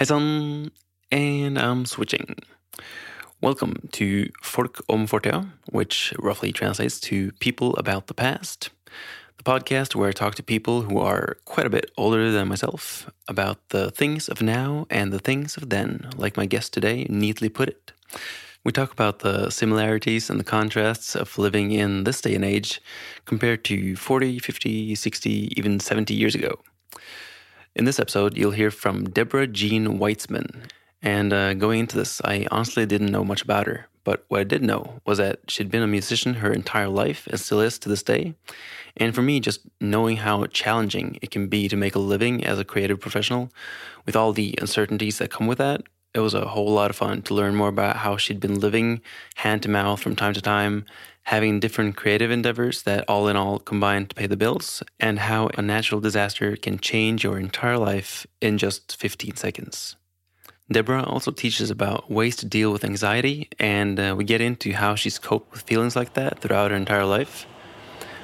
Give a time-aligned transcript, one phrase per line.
[0.00, 0.70] Hei sann,
[1.12, 2.36] and I'm switching.
[3.42, 8.70] Welcome to Folk om fortida, which roughly translates to People About the Past,
[9.36, 13.10] the podcast where I talk to people who are quite a bit older than myself
[13.28, 17.50] about the things of now and the things of then, like my guest today neatly
[17.50, 17.92] put it.
[18.64, 22.80] We talk about the similarities and the contrasts of living in this day and age
[23.26, 26.58] compared to 40, 50, 60, even 70 years ago.
[27.76, 30.64] In this episode, you'll hear from Deborah Jean Weitzman.
[31.02, 33.86] And uh, going into this, I honestly didn't know much about her.
[34.02, 37.38] But what I did know was that she'd been a musician her entire life and
[37.38, 38.34] still is to this day.
[38.96, 42.58] And for me, just knowing how challenging it can be to make a living as
[42.58, 43.52] a creative professional
[44.04, 45.82] with all the uncertainties that come with that,
[46.12, 49.00] it was a whole lot of fun to learn more about how she'd been living
[49.36, 50.84] hand to mouth from time to time,
[51.24, 55.48] having different creative endeavors that all in all combine to pay the bills, and how
[55.56, 59.96] a natural disaster can change your entire life in just 15 seconds.
[60.72, 64.94] Deborah also teaches about ways to deal with anxiety, and uh, we get into how
[64.94, 67.46] she's coped with feelings like that throughout her entire life.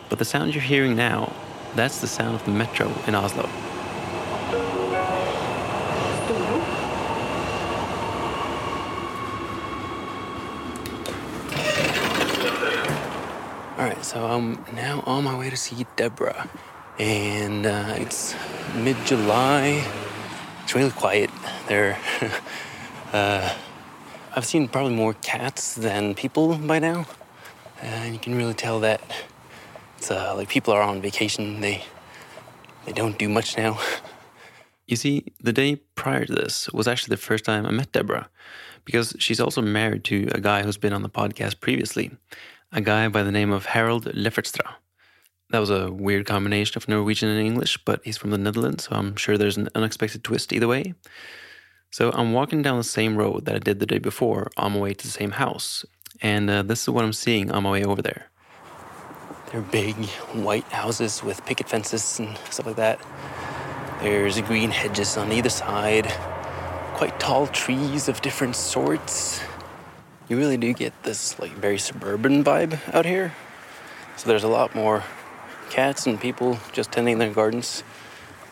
[0.08, 1.32] But the sound you're hearing now,
[1.74, 3.48] that's the sound of the metro in Oslo.
[13.78, 16.48] All right, so I'm now on my way to see Deborah,
[16.96, 18.36] and uh, it's
[18.76, 19.84] mid-July.
[20.62, 21.28] It's really quiet
[21.66, 21.98] there.
[23.12, 23.52] uh,
[24.36, 27.06] I've seen probably more cats than people by now,
[27.82, 29.00] and you can really tell that
[29.98, 31.60] it's uh, like people are on vacation.
[31.60, 31.82] They
[32.84, 33.80] they don't do much now.
[34.88, 38.28] You see, the day prior to this was actually the first time I met Deborah,
[38.84, 42.12] because she's also married to a guy who's been on the podcast previously,
[42.76, 44.74] a guy by the name of Harold Leffertstra.
[45.48, 48.96] That was a weird combination of Norwegian and English, but he's from the Netherlands, so
[48.96, 50.92] I'm sure there's an unexpected twist either way.
[51.90, 54.78] So I'm walking down the same road that I did the day before on my
[54.78, 55.86] way to the same house,
[56.20, 58.26] and uh, this is what I'm seeing on my way over there.
[59.50, 59.94] They're big
[60.34, 63.00] white houses with picket fences and stuff like that.
[64.02, 66.12] There's green hedges on either side,
[66.92, 69.40] quite tall trees of different sorts.
[70.28, 73.32] You really do get this like very suburban vibe out here.
[74.16, 75.04] So there's a lot more
[75.70, 77.84] cats and people just tending their gardens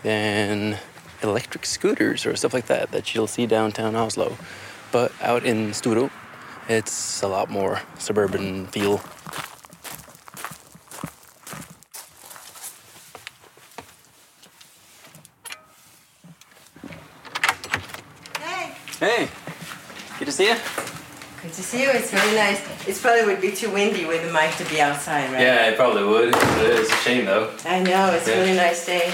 [0.03, 0.79] than
[1.23, 4.37] electric scooters or stuff like that that you'll see downtown Oslo.
[4.93, 6.11] But out in Storo,
[6.69, 9.01] it's a lot more suburban feel.
[18.41, 19.29] Hey, Hey,
[20.19, 20.57] good to see you.
[21.43, 21.91] good to see you.
[21.91, 22.74] It's very nice.
[22.87, 25.41] It probably would be too windy with the mic to be outside, right?
[25.41, 26.35] Yeah, it probably would.
[26.35, 27.49] It's a shame though.
[27.65, 28.13] I know.
[28.15, 28.35] It's Yeah.
[28.35, 29.11] a really nice day.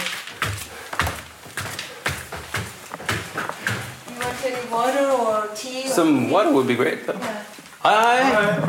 [4.08, 5.86] You want any water or tea?
[5.88, 6.32] Some coffee?
[6.32, 7.18] water would be great though.
[7.20, 7.42] Yeah.
[7.82, 8.60] Hei, hei.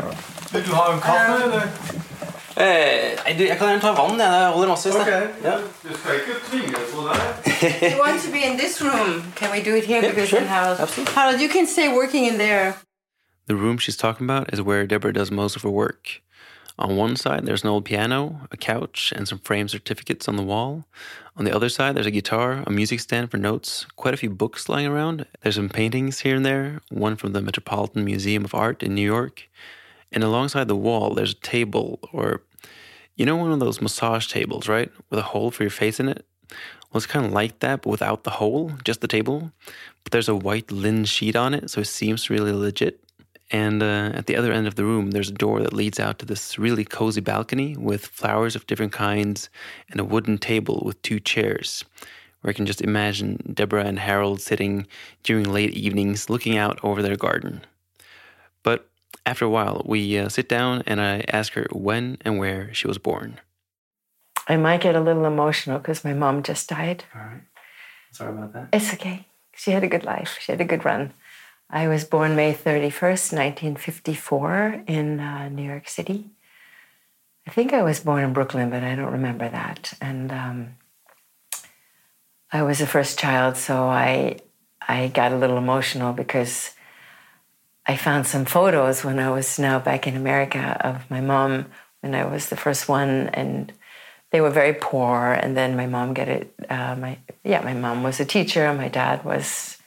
[0.52, 1.62] Vil du ha en kaffe, eller?
[2.56, 4.18] Eh, nei, du, jeg kan gjerne ta vann.
[4.20, 5.06] Jeg Det holder massevis.
[5.06, 5.28] det.
[5.44, 5.56] Ja.
[5.82, 7.92] Du skal ikke tvinge på deg.
[7.92, 9.24] You want to be in this room?
[9.36, 10.00] Can we do it here?
[10.02, 10.40] Yeah, because sure.
[10.40, 11.14] then Harold, Absolutely.
[11.14, 12.74] Harold, you can stay working in there.
[13.46, 16.22] The room she's talking about is where Deborah does most of her work.
[16.78, 20.42] On one side, there's an old piano, a couch, and some framed certificates on the
[20.42, 20.86] wall.
[21.36, 24.30] On the other side, there's a guitar, a music stand for notes, quite a few
[24.30, 25.26] books lying around.
[25.42, 29.04] There's some paintings here and there, one from the Metropolitan Museum of Art in New
[29.04, 29.48] York.
[30.12, 32.42] And alongside the wall, there's a table, or
[33.16, 34.90] you know, one of those massage tables, right?
[35.10, 36.24] With a hole for your face in it?
[36.50, 39.52] Well, it's kind of like that, but without the hole, just the table.
[40.04, 43.00] But there's a white linen sheet on it, so it seems really legit.
[43.52, 46.18] And uh, at the other end of the room, there's a door that leads out
[46.18, 49.50] to this really cozy balcony with flowers of different kinds
[49.90, 51.84] and a wooden table with two chairs,
[52.40, 54.86] where I can just imagine Deborah and Harold sitting
[55.22, 57.60] during late evenings looking out over their garden.
[58.62, 58.88] But
[59.26, 62.88] after a while, we uh, sit down and I ask her when and where she
[62.88, 63.38] was born.
[64.48, 67.04] I might get a little emotional because my mom just died.
[67.14, 67.42] All right.
[68.12, 68.68] Sorry about that.
[68.72, 69.26] It's okay.
[69.54, 70.38] She had a good life.
[70.40, 71.12] She had a good run.
[71.74, 76.28] I was born May 31st, 1954, in uh, New York City.
[77.46, 79.94] I think I was born in Brooklyn, but I don't remember that.
[79.98, 80.74] And um,
[82.52, 84.38] I was the first child, so I
[84.86, 86.72] I got a little emotional because
[87.86, 91.66] I found some photos when I was now back in America of my mom
[92.00, 93.72] when I was the first one, and
[94.30, 95.32] they were very poor.
[95.32, 96.54] And then my mom got it.
[96.68, 98.66] Uh, my yeah, my mom was a teacher.
[98.66, 99.78] And my dad was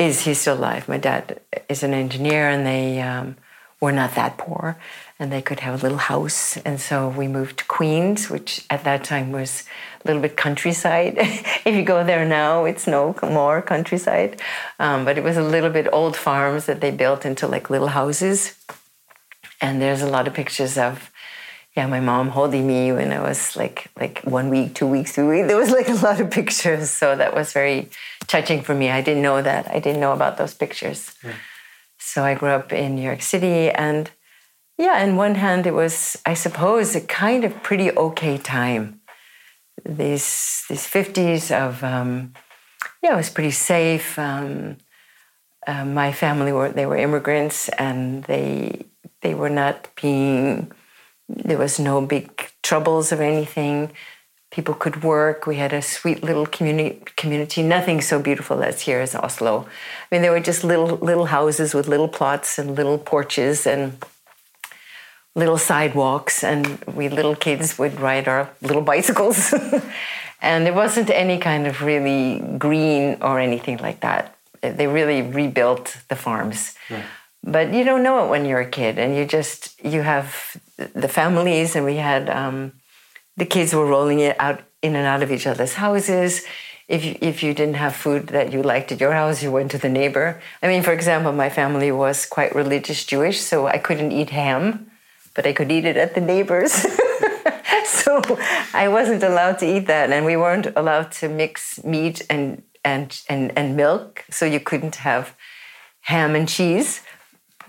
[0.00, 0.88] is he still alive.
[0.88, 3.36] My dad is an engineer, and they um,
[3.80, 4.76] were not that poor.
[5.18, 6.56] and they could have a little house.
[6.64, 9.64] And so we moved to Queens, which at that time was
[10.02, 11.14] a little bit countryside.
[11.18, 14.40] if you go there now, it's no more countryside.
[14.78, 17.88] Um, but it was a little bit old farms that they built into like little
[17.88, 18.54] houses.
[19.60, 21.09] And there's a lot of pictures of,
[21.76, 25.26] yeah, my mom holding me when I was like like one week, two weeks, three
[25.26, 25.48] weeks.
[25.48, 27.88] There was like a lot of pictures, so that was very
[28.26, 28.90] touching for me.
[28.90, 29.70] I didn't know that.
[29.70, 31.14] I didn't know about those pictures.
[31.98, 34.10] So I grew up in New York City, and
[34.78, 39.00] yeah, on one hand, it was, I suppose, a kind of pretty okay time.
[39.84, 42.32] These these fifties of um,
[43.02, 44.18] yeah, it was pretty safe.
[44.18, 44.78] Um,
[45.66, 48.86] uh, my family were they were immigrants, and they
[49.20, 50.72] they were not being.
[51.36, 53.90] There was no big troubles or anything.
[54.50, 55.46] People could work.
[55.46, 57.02] We had a sweet little community.
[57.16, 59.66] Community, nothing so beautiful as here as Oslo.
[59.66, 64.04] I mean, there were just little little houses with little plots and little porches and
[65.36, 69.54] little sidewalks, and we little kids would ride our little bicycles.
[70.42, 74.34] and there wasn't any kind of really green or anything like that.
[74.62, 76.74] They really rebuilt the farms.
[77.42, 81.08] But you don't know it when you're a kid, and you just you have the
[81.08, 82.72] families, and we had um,
[83.36, 86.44] the kids were rolling it out in and out of each other's houses.
[86.88, 89.70] If you, if you didn't have food that you liked at your house, you went
[89.70, 90.42] to the neighbor.
[90.60, 94.90] I mean, for example, my family was quite religious Jewish, so I couldn't eat ham
[95.34, 96.72] but I could eat it at the neighbors.
[97.84, 98.20] so
[98.74, 103.20] I wasn't allowed to eat that, and we weren't allowed to mix meat and and
[103.28, 105.34] and, and milk, so you couldn't have
[106.02, 107.02] ham and cheese.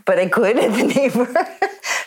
[0.05, 1.33] But I could at the neighbor,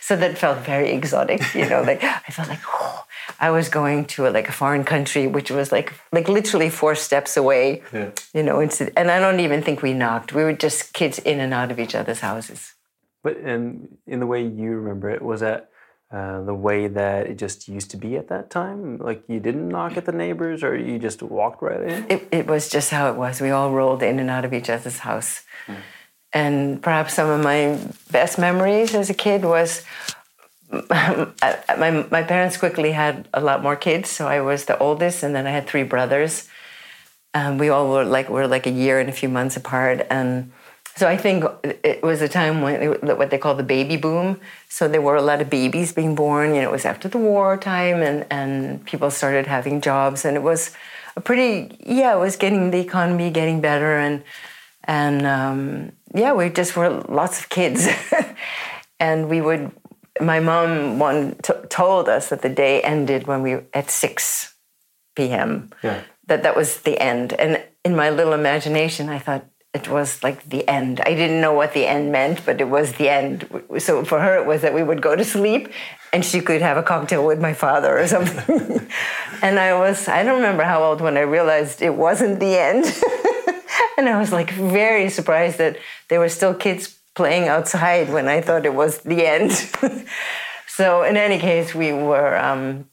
[0.01, 1.43] so that felt very exotic.
[1.55, 3.05] You know, like I felt like oh,
[3.41, 6.95] I was going to a, like a foreign country, which was like like literally four
[6.95, 7.83] steps away.
[7.93, 8.11] Yeah.
[8.33, 10.33] You know, and I don't even think we knocked.
[10.33, 12.75] We were just kids in and out of each other's houses.
[13.23, 15.71] But and in the way you remember it, was that
[16.13, 18.99] uh, the way that it just used to be at that time?
[18.99, 22.07] Like you didn't knock at the neighbors, or you just walked right in?
[22.09, 23.41] it, it was just how it was.
[23.41, 25.43] We all rolled in and out of each other's house.
[26.35, 27.79] And perhaps some of my
[28.11, 29.83] best memories as a kid was
[30.91, 34.11] my, my parents quickly had a lot more kids.
[34.11, 36.49] So I was the oldest, and then I had three brothers.
[37.35, 40.53] Um, we all were like were like a year and a few months apart, and
[40.97, 44.41] so I think it was a time when it, what they call the baby boom.
[44.69, 46.55] So there were a lot of babies being born.
[46.55, 50.37] You know, it was after the war time, and and people started having jobs, and
[50.37, 50.71] it was
[51.17, 54.23] a pretty yeah, it was getting the economy getting better, and
[54.85, 57.89] and um, yeah, we just were lots of kids,
[59.01, 59.73] and we would.
[60.21, 64.55] My mom one t- told us that the day ended when we at six
[65.17, 65.71] p.m.
[65.83, 66.03] Yeah.
[66.27, 69.45] That that was the end, and in my little imagination, I thought
[69.75, 71.01] it was like the end.
[71.01, 73.45] I didn't know what the end meant, but it was the end.
[73.79, 75.69] So for her, it was that we would go to sleep
[76.13, 78.89] and she could have a cocktail with my father or something.
[79.43, 82.85] and I was, I don't remember how old when I realized it wasn't the end.
[83.99, 85.77] and I was like very surprised that
[86.09, 89.53] there were still kids playing outside when I thought it was the end.
[90.67, 92.37] so in any case, we were.
[92.37, 92.87] Um,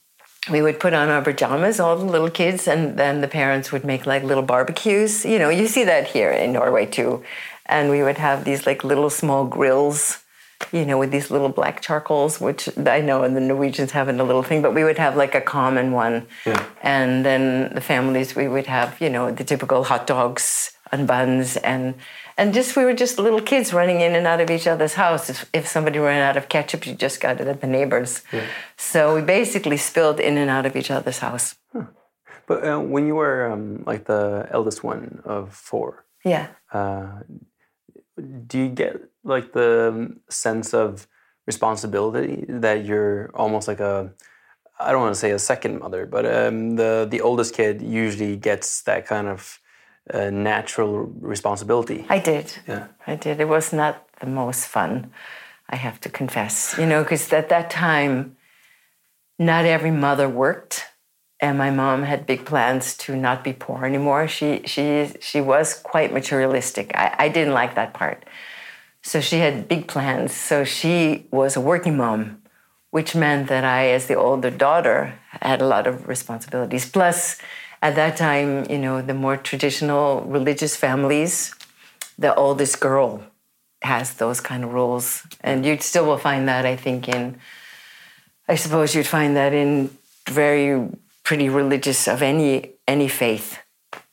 [0.50, 3.86] we would put on our pajamas, all the little kids, and then the parents would
[3.86, 5.24] make like little barbecues.
[5.24, 7.24] You know, you see that here in Norway too.
[7.68, 10.24] And we would have these like little small grills,
[10.72, 14.24] you know, with these little black charcoals, which I know the Norwegians have in a
[14.24, 16.26] little thing, but we would have like a common one.
[16.44, 16.66] Yeah.
[16.82, 21.58] And then the families, we would have, you know, the typical hot dogs and buns
[21.58, 21.96] and
[22.38, 25.30] and just we were just little kids running in and out of each other's house.
[25.30, 28.24] If, if somebody ran out of ketchup, you just got it at the neighbors.
[28.78, 31.56] So we basically spilled in and out of each other's house.
[32.48, 36.48] But uh, when you were um, like the eldest one of four, Yeah.
[36.74, 37.20] uh,
[38.48, 41.08] do you get like the um, sense of
[41.46, 44.12] responsibility that you're almost like a
[44.80, 48.36] I don't want to say a second mother, but um, the the oldest kid usually
[48.36, 49.60] gets that kind of
[50.14, 52.06] uh, natural responsibility.
[52.10, 52.54] I did.
[52.68, 52.88] Yeah.
[53.06, 53.40] I did.
[53.40, 55.12] It was not the most fun,
[55.70, 56.76] I have to confess.
[56.78, 58.38] You know, because at that time,
[59.38, 60.86] not every mother worked,
[61.40, 64.28] and my mom had big plans to not be poor anymore.
[64.28, 66.92] She she she was quite materialistic.
[66.94, 68.26] I, I didn't like that part.
[69.02, 70.34] So she had big plans.
[70.34, 72.44] So she was a working mom,
[72.92, 76.88] which meant that I, as the older daughter, had a lot of responsibilities.
[76.88, 77.40] Plus,
[77.82, 81.54] at that time, you know, the more traditional religious families,
[82.18, 83.24] the oldest girl
[83.82, 85.24] has those kind of roles.
[85.42, 87.38] And you still will find that, I think, in,
[88.48, 89.90] I suppose you'd find that in
[90.30, 90.88] very
[91.24, 93.58] pretty religious of any any faith.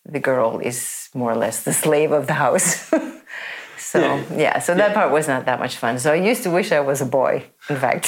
[0.04, 2.90] The girl is more or less the slave of the house.
[3.78, 5.98] so yeah, so that part was not that much fun.
[5.98, 7.44] So I used to wish I was a boy.
[7.68, 8.06] in fact.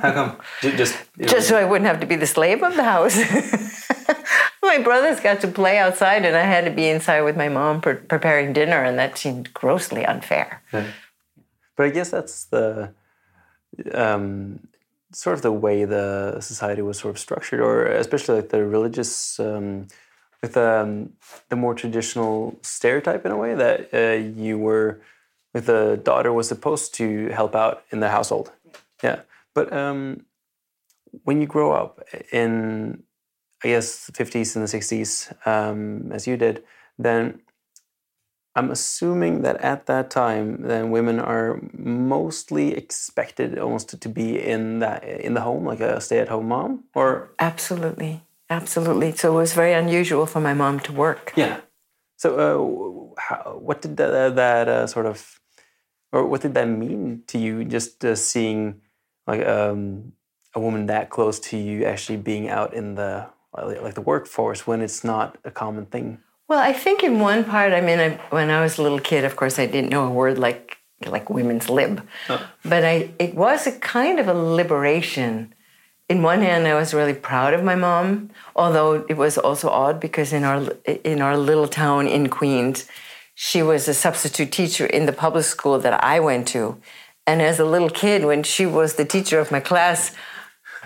[0.00, 0.36] How come?
[0.60, 3.16] Ju- Just Just so I wouldn't have to be the slave of the house.
[4.64, 7.80] my brothers got to play outside, and I had to be inside with my mom
[7.80, 10.62] pre- preparing dinner, and that seemed grossly unfair.
[11.76, 12.94] But I guess that's the
[13.92, 14.68] um,
[15.12, 19.38] sort of the way the society was sort of structured, or especially like the religious,
[19.38, 19.86] um,
[20.42, 21.12] with um,
[21.48, 25.00] the more traditional stereotype in a way that uh, you were,
[25.52, 28.50] with the daughter was supposed to help out in the household.
[29.02, 29.20] Yeah,
[29.54, 30.26] but um,
[31.22, 32.00] when you grow up
[32.32, 33.03] in,
[33.64, 36.62] I guess, 50s and the 60s, um, as you did,
[36.98, 37.40] then
[38.54, 44.78] I'm assuming that at that time, then women are mostly expected almost to be in
[44.78, 49.12] that in the home, like a stay-at-home mom, or Absolutely, absolutely.
[49.12, 51.32] So it was very unusual for my mom to work.
[51.34, 51.60] yeah.
[52.16, 55.40] So, uh, how, what did that, that uh, sort of,
[56.12, 57.64] or what did that mean to you?
[57.64, 58.80] Just uh, seeing
[59.26, 60.12] like um,
[60.54, 63.26] a woman that close to you actually being out in the
[63.62, 66.18] like the workforce when it's not a common thing.
[66.48, 69.24] Well, I think in one part, I mean, I, when I was a little kid,
[69.24, 72.06] of course, I didn't know a word like like women's lib,
[72.64, 75.54] but I it was a kind of a liberation.
[76.08, 80.00] In one hand, I was really proud of my mom, although it was also odd
[80.00, 82.86] because in our in our little town in Queens,
[83.34, 86.78] she was a substitute teacher in the public school that I went to,
[87.26, 90.14] and as a little kid, when she was the teacher of my class,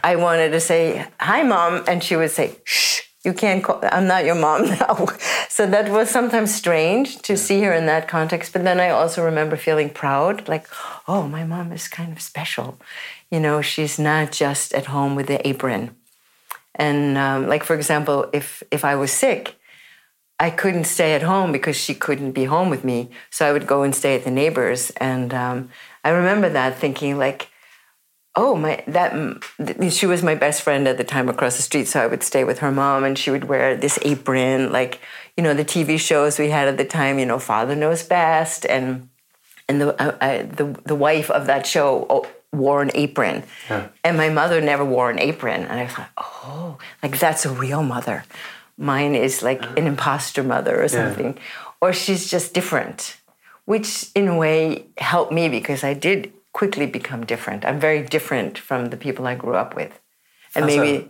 [0.03, 4.07] I wanted to say hi, mom, and she would say shh you can't call i'm
[4.07, 5.07] not your mom now.
[5.49, 9.25] So that was sometimes strange to see her in that context but then i also
[9.25, 10.67] remember feeling proud like
[11.07, 12.79] oh my mom is kind of special.
[13.31, 15.95] You know she's not just at home with the apron.
[16.75, 19.57] And um, like for example if if i was sick
[20.39, 23.11] i couldn't stay at home because she couldn't be home with me.
[23.31, 24.91] So i would go and stay at the neighbors.
[24.99, 25.71] And um,
[26.05, 27.49] i remember that thinking like
[28.39, 29.13] oh my that
[29.93, 32.45] she was my best friend at the time across the street so i would stay
[32.45, 35.01] with her mom and she would wear this apron like
[35.37, 38.65] you know the tv shows we had at the time you know father knows best
[38.65, 39.09] and
[39.69, 43.43] and the uh, I, the, the wife of that show oh, wore an apron.
[44.03, 47.83] And my mother never wore an apron and i thought oh like that's a real
[47.83, 48.25] mother.
[48.81, 51.37] Mine is like an imposter mother or something.
[51.81, 53.19] Or she's just different
[53.67, 57.65] which in a way helped me because i did quickly become different.
[57.65, 60.01] I'm very different from the people I grew up with.
[60.57, 60.77] And How so?
[60.77, 61.09] maybe,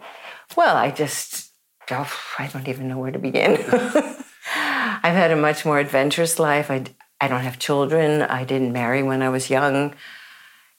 [0.59, 1.53] well, I just,
[1.91, 3.53] oh, I don't even know where to begin.
[5.05, 6.71] I've had a much more adventurous life.
[6.71, 6.85] I,
[7.19, 8.21] I don't have children.
[8.21, 9.95] I didn't marry when I was young.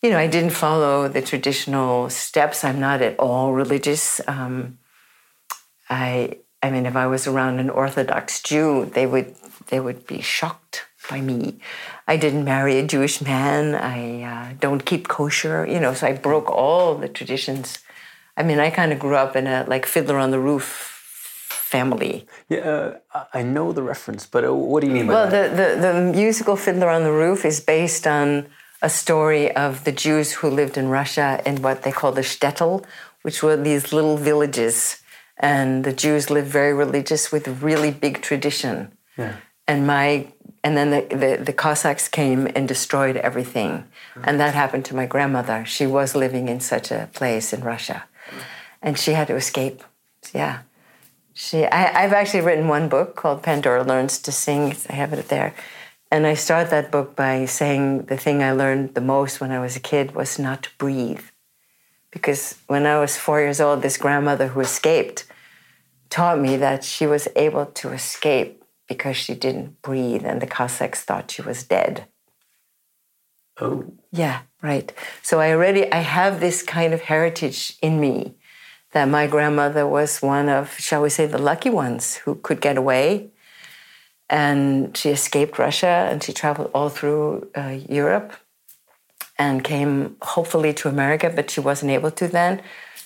[0.04, 2.64] You know, I didn't follow the traditional steps.
[2.64, 4.22] I'm not at all religious.
[4.28, 4.78] Um,
[5.90, 9.36] I, I mean, if I was around an Orthodox Jew, they would,
[9.70, 11.60] they would be shocked by me.
[12.08, 13.76] I didn't marry a Jewish man.
[13.76, 17.80] I uh, don't keep kosher, you know, so I broke all the traditions.
[18.38, 20.66] I mean, I kind of grew up in a like Fiddler on the Roof
[21.74, 22.26] family.
[22.48, 25.58] Yeah, uh, I know the reference, but uh, what do you mean by Well, that?
[25.58, 28.48] the, the, the musical Fiddler on the Roof is based on
[28.82, 32.86] a story of the Jews who lived in Russia in what they call the shtetl,
[33.24, 35.02] which were these little villages.
[35.38, 38.92] And the Jews lived very religious with really big tradition.
[39.18, 39.36] Yeah.
[39.68, 40.08] And my
[40.64, 43.86] and then the, the, the Cossacks came and destroyed everything.
[44.24, 45.66] And that happened to my grandmother.
[45.66, 48.06] She was living in such a place in Russia.
[48.82, 49.84] And she had to escape.
[50.34, 50.60] Yeah.
[51.34, 54.76] She, I, I've actually written one book called Pandora Learns to Sing.
[54.90, 55.54] I have it there.
[56.12, 59.60] And I start that book by saying the thing I learned the most when I
[59.60, 61.24] was a kid was not to breathe.
[62.12, 65.26] Because when I was four years old, this grandmother who escaped
[66.10, 68.59] taught me that she was able to escape
[68.90, 72.08] because she didn't breathe, and the Cossacks thought she was dead.
[73.62, 74.92] Oh, Yeah, right.
[75.22, 78.36] So I already I have this kind of heritage in me
[78.92, 82.78] that my grandmother was one of, shall we say, the lucky ones who could get
[82.78, 83.30] away.
[84.30, 88.34] And she escaped Russia and she traveled all through uh, Europe
[89.38, 92.62] and came hopefully to America, but she wasn't able to then.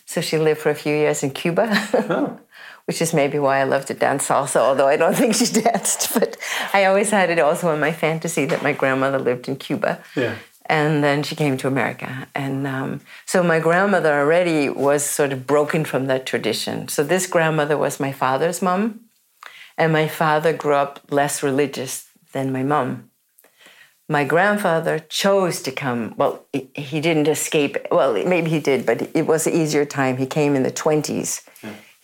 [0.06, 2.40] So she lived for a few years in Cuba,
[2.86, 6.14] which is maybe why I love to dance salsa, although I don't think she danced.
[6.14, 6.38] But
[6.74, 10.02] I always had it also in my fantasy that my grandmother lived in Cuba.
[10.16, 10.36] Yeah.
[10.68, 12.28] And then she came to America.
[12.34, 16.88] And um, so my grandmother already was sort of broken from that tradition.
[16.88, 19.02] So this grandmother was my father's mom.
[19.78, 23.10] And my father grew up less religious than my mom.
[24.08, 26.14] My grandfather chose to come.
[26.18, 27.78] Well, he- he didn't escape.
[27.92, 30.18] Well, maybe he did, but it was an easier time.
[30.18, 31.42] He came in the 20s.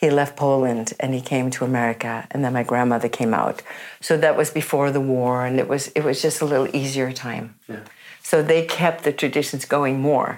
[0.01, 3.57] He left Poland and he came to America, and then my grandmother came out.
[4.01, 7.11] So that was before the war, and it was it was just a little easier
[7.11, 7.45] time.
[7.67, 7.83] Yeah.
[8.29, 10.31] So they kept the traditions going more.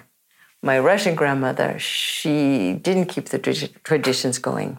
[0.63, 4.77] my Russian grandmother, she didn't keep the tradi- traditions going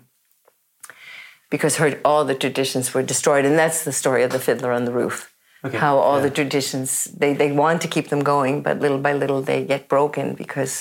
[1.51, 4.85] because her all the traditions were destroyed, and that's the story of the fiddler on
[4.85, 5.17] the roof.
[5.65, 6.29] Okay, How all yeah.
[6.29, 6.89] the traditions
[7.21, 10.75] they they want to keep them going, but little by little they get broken because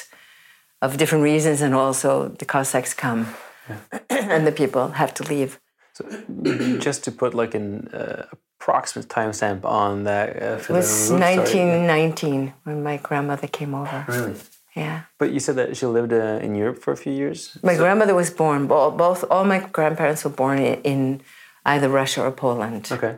[0.82, 3.22] of different reasons, and also the Cossacks come,
[4.10, 5.60] and the people have to leave.
[6.80, 8.26] Just to put like an uh,
[8.60, 10.30] approximate timestamp on that.
[10.42, 14.06] Uh, It was 1919 when my grandmother came over.
[14.08, 14.36] Really?
[14.76, 15.02] Yeah.
[15.20, 17.58] But you said that she lived uh, in Europe for a few years.
[17.64, 21.22] My So- grandmother was born, both, both all my grandparents were born in,
[21.66, 22.88] either Russia or Poland.
[22.92, 23.18] Okay.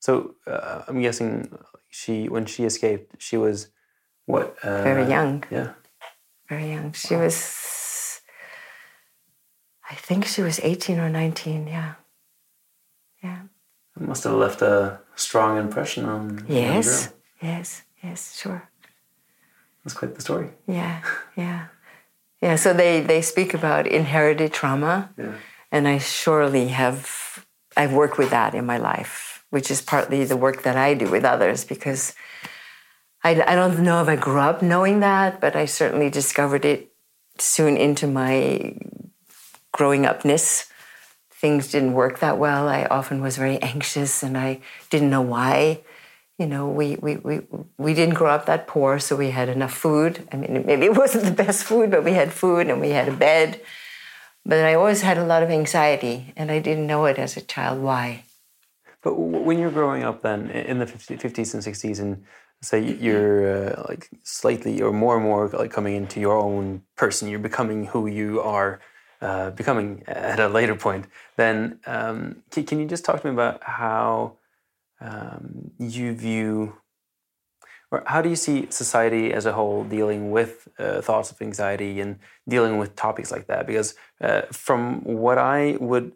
[0.00, 1.50] So uh, I'm guessing
[1.90, 3.68] she, when she escaped, she was
[4.26, 4.56] what?
[4.62, 5.70] Uh, Very young, Yeah.
[6.48, 6.92] very young.
[6.92, 7.34] She was,
[9.90, 11.94] I think she was 18 or 19, yeah.
[13.22, 13.40] Yeah.
[13.96, 16.44] It must have left a strong impression on.
[16.48, 18.68] Yes, yes, yes, sure.
[19.84, 20.50] That's quite the story.
[20.66, 21.02] Yeah,
[21.36, 21.68] yeah.
[22.42, 25.10] Yeah, so they, they speak about inherited trauma.
[25.16, 25.32] Yeah.
[25.72, 27.44] And I surely have,
[27.76, 31.10] I've worked with that in my life, which is partly the work that I do
[31.10, 32.14] with others because
[33.24, 36.92] I, I don't know if I grew up knowing that, but I certainly discovered it
[37.38, 38.76] soon into my
[39.78, 40.68] growing upness.
[41.30, 42.68] Things didn't work that well.
[42.68, 45.80] I often was very anxious and I didn't know why.
[46.36, 47.40] You know, we, we, we,
[47.78, 50.28] we didn't grow up that poor, so we had enough food.
[50.32, 53.08] I mean, maybe it wasn't the best food, but we had food and we had
[53.08, 53.60] a bed.
[54.44, 57.40] But I always had a lot of anxiety, and I didn't know it as a
[57.40, 58.24] child why.
[59.02, 62.24] But when you're growing up, then in the 50, 50s and 60s, and
[62.62, 67.28] say you're uh, like slightly or more and more like coming into your own person,
[67.28, 68.80] you're becoming who you are
[69.20, 71.06] uh, becoming at a later point.
[71.36, 74.36] Then um, can, can you just talk to me about how
[75.00, 76.76] um, you view,
[77.90, 82.00] or how do you see society as a whole dealing with uh, thoughts of anxiety
[82.00, 83.66] and dealing with topics like that?
[83.66, 86.12] Because uh, from what I would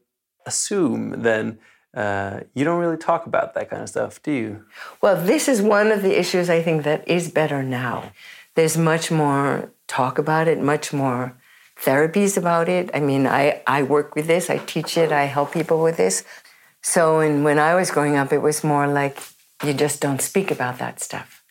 [0.46, 1.58] assume, then
[1.94, 4.64] uh, you don't really talk about that kind of stuff, do you?
[5.00, 8.12] Well, this is one of the issues I think that is better now.
[8.54, 11.36] There's much more talk about it, much more
[11.84, 12.90] therapies about it.
[12.94, 16.24] I mean, I, I work with this, I teach it, I help people with this.
[16.82, 19.18] So and when I was growing up, it was more like
[19.64, 21.42] you just don't speak about that stuff.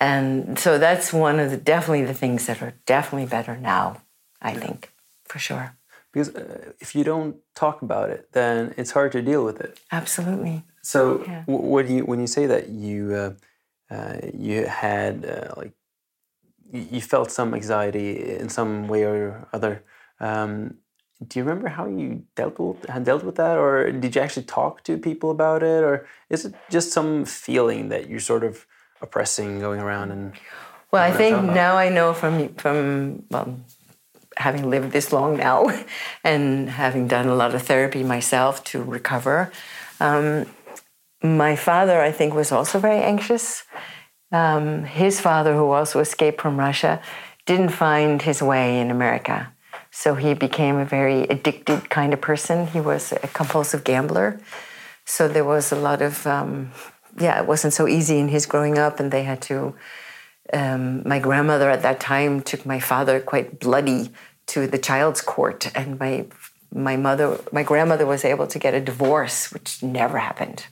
[0.00, 4.02] And so that's one of the definitely the things that are definitely better now,
[4.40, 4.92] I think,
[5.24, 5.76] for sure.
[6.12, 9.80] Because uh, if you don't talk about it, then it's hard to deal with it.
[9.90, 10.62] Absolutely.
[10.82, 11.42] So Yeah.
[11.46, 15.72] w- when you when you say that you uh, uh, you had uh, like
[16.72, 19.82] you felt some anxiety in some way or other,
[20.20, 20.74] um,
[21.26, 24.84] do you remember how you dealt with dealt with that, or did you actually talk
[24.84, 28.66] to people about it, or is it just some feeling that you're sort of
[29.00, 30.32] oppressing going around and
[30.92, 33.58] Well, I think now I know from from well,
[34.36, 35.66] having lived this long now,
[36.24, 39.50] and having done a lot of therapy myself to recover.
[39.98, 40.46] Um,
[41.20, 43.64] my father, I think, was also very anxious.
[44.30, 47.00] Um, his father, who also escaped from Russia,
[47.46, 49.52] didn't find his way in America,
[49.90, 52.66] so he became a very addicted kind of person.
[52.66, 54.38] He was a compulsive gambler,
[55.04, 56.72] so there was a lot of um,
[57.18, 59.74] yeah, it wasn't so easy in his growing up, and they had to
[60.52, 64.10] um, my grandmother at that time took my father quite bloody
[64.46, 66.26] to the child's court, and my
[66.72, 70.66] my mother, my grandmother, was able to get a divorce, which never happened.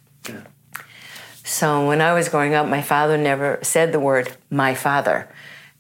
[1.47, 5.29] So when I was growing up, my father never said the word "my father,"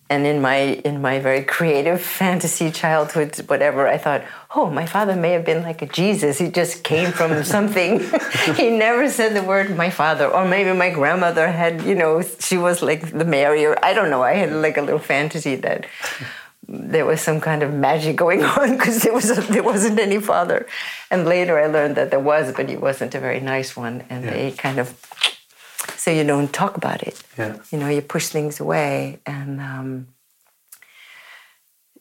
[0.09, 4.23] and in my in my very creative fantasy childhood, whatever, I thought,
[4.55, 6.39] oh, my father may have been like a Jesus.
[6.39, 7.99] He just came from something.
[8.63, 12.57] he never said the word "my father," or maybe my grandmother had, you know, she
[12.57, 14.23] was like the Mary, or I don't know.
[14.23, 15.87] I had like a little fantasy that
[16.69, 20.67] there was some kind of magic going on because there was there wasn't any father.
[21.11, 24.05] And later I learned that there was, but he wasn't a very nice one.
[24.11, 24.31] And Yeah.
[24.31, 24.95] they kind of
[25.97, 27.23] so you don't talk about it.
[27.39, 27.57] Yeah.
[27.71, 30.09] You know, you push things away, and um,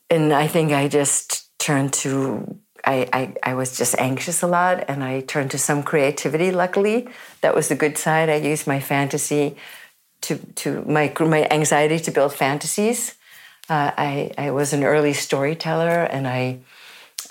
[0.10, 2.60] and I think I just turned to.
[2.88, 7.08] I, I, I was just anxious a lot and I turned to some creativity, luckily.
[7.42, 8.30] That was the good side.
[8.30, 9.58] I used my fantasy
[10.22, 13.16] to, to my, my anxiety to build fantasies.
[13.68, 16.60] Uh, I, I was an early storyteller and I,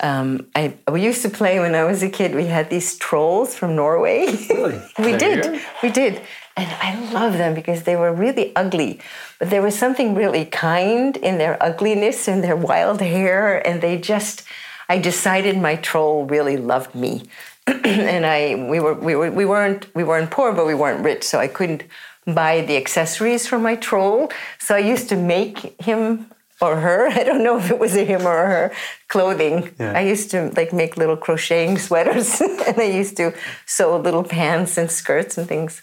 [0.01, 2.35] um, I we used to play when I was a kid.
[2.35, 4.25] We had these trolls from Norway.
[4.49, 4.81] Really?
[4.99, 6.21] we did, we did,
[6.57, 8.99] and I love them because they were really ugly,
[9.39, 13.97] but there was something really kind in their ugliness and their wild hair, and they
[13.97, 14.43] just.
[14.87, 17.23] I decided my troll really loved me,
[17.67, 21.23] and I we were we were we weren't we weren't poor, but we weren't rich,
[21.23, 21.83] so I couldn't
[22.25, 24.31] buy the accessories for my troll.
[24.59, 26.27] So I used to make him
[26.61, 27.07] or her.
[27.19, 28.71] I don't know if it was a him or her
[29.07, 29.73] clothing.
[29.79, 29.93] Yeah.
[29.93, 33.33] I used to like make little crocheting sweaters and I used to
[33.65, 35.81] sew little pants and skirts and things.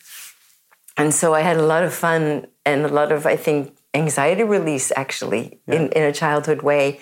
[1.03, 4.45] And so I had a lot of fun and a lot of, I think, anxiety
[4.45, 7.01] release actually in, in a childhood way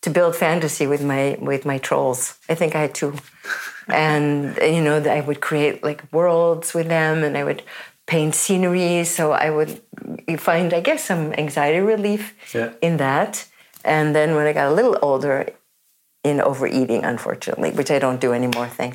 [0.00, 2.20] to build fantasy with my with my trolls.
[2.48, 3.10] I think I had two.
[3.88, 7.62] and you know, I would create like worlds with them and I would
[8.06, 9.04] paint scenery.
[9.04, 9.70] So I would
[10.38, 12.22] find, I guess, some anxiety relief
[12.54, 12.70] Yeah.
[12.80, 13.32] in that.
[13.84, 15.36] And then when I got a little older,
[16.24, 18.94] in overeating, unfortunately, which I don't do anymore, thank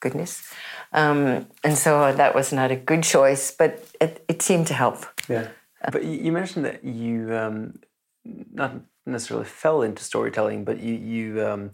[0.00, 0.42] goodness.
[0.92, 5.06] Um, and so that was not a good choice, but it, it seemed to help.
[5.28, 5.48] Yeah.
[5.92, 7.78] But you mentioned that you um,
[8.24, 8.72] not
[9.06, 11.70] necessarily fell into storytelling, but you you um,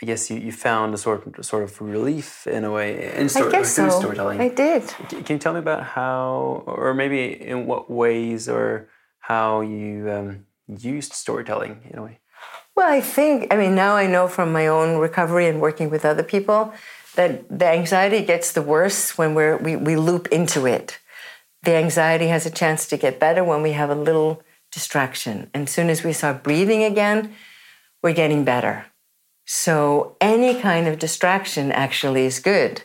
[0.00, 3.28] I guess you, you found a sort of, sort of relief in a way in
[3.28, 4.00] story, I guess through so.
[4.00, 4.40] storytelling.
[4.40, 4.86] I did.
[5.08, 10.46] Can you tell me about how, or maybe in what ways, or how you um,
[10.68, 12.20] used storytelling in a way?
[12.76, 16.04] Well, I think, I mean, now I know from my own recovery and working with
[16.04, 16.72] other people
[17.18, 21.00] that the anxiety gets the worse when we're, we, we loop into it.
[21.64, 25.50] The anxiety has a chance to get better when we have a little distraction.
[25.52, 27.34] And as soon as we start breathing again,
[28.04, 28.86] we're getting better.
[29.46, 32.82] So any kind of distraction actually is good.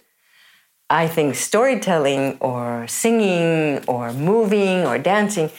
[0.89, 5.51] I think storytelling or singing or moving or dancing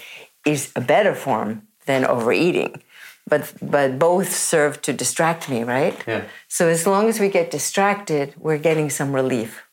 [0.45, 2.83] is a better form than overeating.
[3.27, 5.97] But but both serve to distract me, right?
[6.07, 6.25] Yeah.
[6.49, 9.65] So as long as we get distracted, we're getting some relief.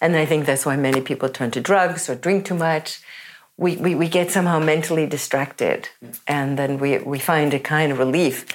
[0.00, 3.00] And I think that's why many people turn to drugs or drink too much.
[3.56, 5.90] We, we, we get somehow mentally distracted
[6.26, 8.46] and then we, we find a kind of relief.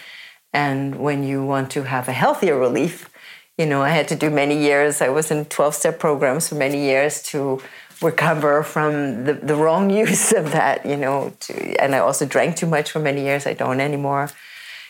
[0.51, 3.09] And when you want to have a healthier relief,
[3.57, 6.55] you know, I had to do many years, I was in 12 step programs for
[6.55, 7.61] many years to
[8.05, 12.55] recover from the, the wrong use of that, you know, to, and I also drank
[12.55, 13.45] too much for many years.
[13.45, 14.29] I don't anymore,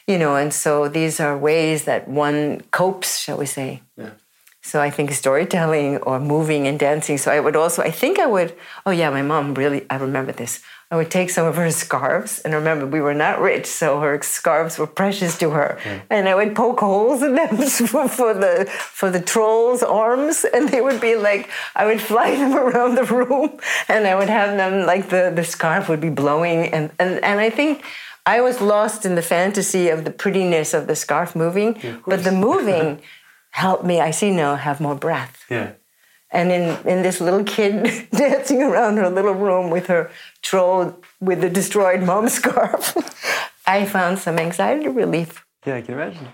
[0.05, 3.81] you know, and so these are ways that one copes, shall we say.
[3.97, 4.11] Yeah.
[4.61, 7.17] So I think storytelling or moving and dancing.
[7.19, 8.53] So I would also, I think I would,
[8.85, 10.61] oh yeah, my mom really, I remember this.
[10.91, 14.21] I would take some of her scarves, and remember, we were not rich, so her
[14.21, 15.79] scarves were precious to her.
[16.11, 20.69] And I would poke holes in them for, for the for the trolls' arms, and
[20.69, 24.55] they would be like, I would fly them around the room, and I would have
[24.57, 27.83] them like the the scarf would be blowing, and and and I think.
[28.27, 32.31] I was lost in the fantasy of the prettiness of the scarf moving, but the
[32.47, 32.99] moving
[33.51, 35.45] helped me, I see now, have more breath.
[35.47, 35.73] Yeah.
[36.35, 41.39] And in, in this little kid dancing around her little room with her troll with
[41.39, 42.93] the destroyed mom scarf,
[43.65, 45.45] I found some anxiety relief.
[45.65, 46.27] Yeah, I can imagine.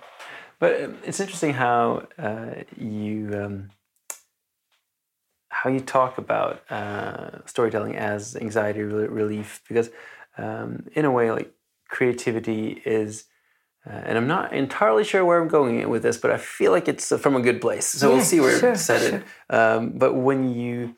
[0.58, 3.70] But um, it's interesting how uh, you um,
[5.50, 9.92] how you talk about uh, storytelling as anxiety re- relief because
[10.38, 11.54] um, in a way, like
[11.88, 13.26] creativity is.
[13.86, 16.88] Uh, and I'm not entirely sure where I'm going with this, but I feel like
[16.88, 17.88] it's uh, from a good place.
[17.88, 19.24] So we'll see where sure, it's headed.
[19.50, 20.96] Um, but when you,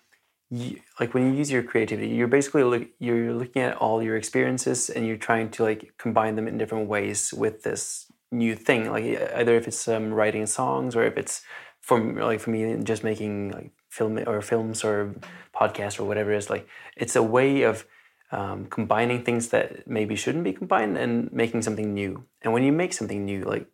[0.49, 4.17] you, like when you use your creativity, you're basically look, you're looking at all your
[4.17, 8.91] experiences and you're trying to like combine them in different ways with this new thing.
[8.91, 11.41] Like either if it's um, writing songs or if it's
[11.79, 15.15] for like for me just making like film or films or
[15.55, 16.49] podcasts or whatever it is.
[16.49, 16.67] Like
[16.97, 17.85] it's a way of
[18.33, 22.23] um, combining things that maybe shouldn't be combined and making something new.
[22.41, 23.67] And when you make something new, like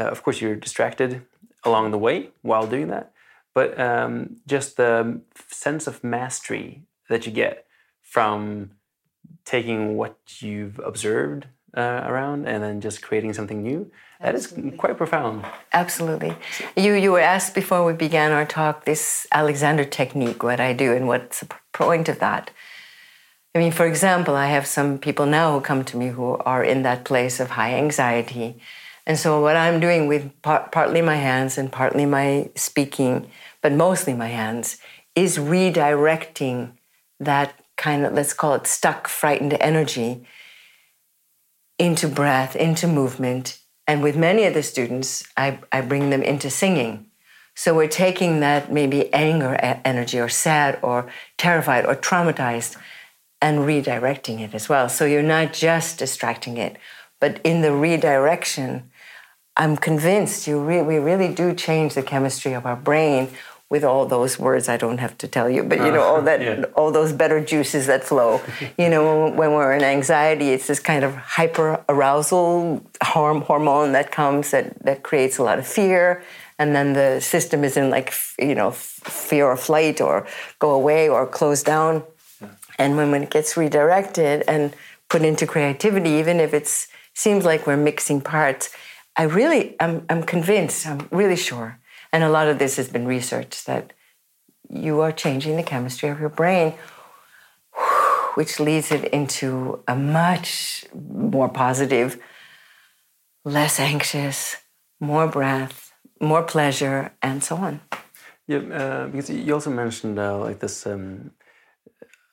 [0.00, 1.22] uh, of course you're distracted
[1.64, 3.12] along the way while doing that,
[3.54, 7.66] but um, just the sense of mastery that you get
[8.00, 8.70] from
[9.44, 14.96] taking what you've observed uh, around and then just creating something new that is quite
[14.96, 15.44] profound.
[15.72, 16.34] Absolutely.
[16.74, 20.94] You, you were asked before we began our talk this Alexander technique, what I do,
[20.94, 22.50] and what's the point of that.
[23.56, 26.62] I mean, for example, I have some people now who come to me who are
[26.62, 28.60] in that place of high anxiety.
[29.06, 33.30] And so, what I'm doing with par- partly my hands and partly my speaking,
[33.62, 34.76] but mostly my hands,
[35.14, 36.72] is redirecting
[37.18, 40.26] that kind of, let's call it stuck, frightened energy
[41.78, 43.58] into breath, into movement.
[43.86, 47.06] And with many of the students, I, I bring them into singing.
[47.54, 52.76] So we're taking that maybe anger energy or sad or terrified or traumatized
[53.40, 54.88] and redirecting it as well.
[54.88, 56.76] So you're not just distracting it,
[57.20, 58.90] but in the redirection,
[59.56, 63.28] I'm convinced you re- we really do change the chemistry of our brain
[63.68, 66.24] with all those words I don't have to tell you, but you know all uh-huh.
[66.26, 66.64] that, yeah.
[66.76, 68.40] all those better juices that flow.
[68.78, 74.12] you know, when, we're in anxiety, it's this kind of hyper arousal horm- hormone that
[74.12, 76.22] comes that that creates a lot of fear,
[76.58, 80.26] and then the system is in like you know fear or flight or
[80.60, 82.04] go away or close down.
[82.78, 84.74] And when, when it gets redirected and
[85.08, 86.66] put into creativity, even if it
[87.16, 88.70] seems like we're mixing parts.
[89.16, 91.78] I really, I'm, I'm convinced, I'm really sure,
[92.12, 93.94] and a lot of this has been researched that
[94.68, 96.74] you are changing the chemistry of your brain,
[98.34, 102.18] which leads it into a much more positive,
[103.44, 104.56] less anxious,
[105.00, 107.80] more breath, more pleasure, and so on.
[108.46, 110.86] Yeah, uh, because you also mentioned uh, like this.
[110.86, 111.30] Um,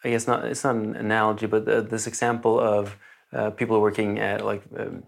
[0.04, 0.46] I guess not.
[0.46, 2.98] It's not an analogy, but uh, this example of
[3.32, 5.04] uh, people working at like um,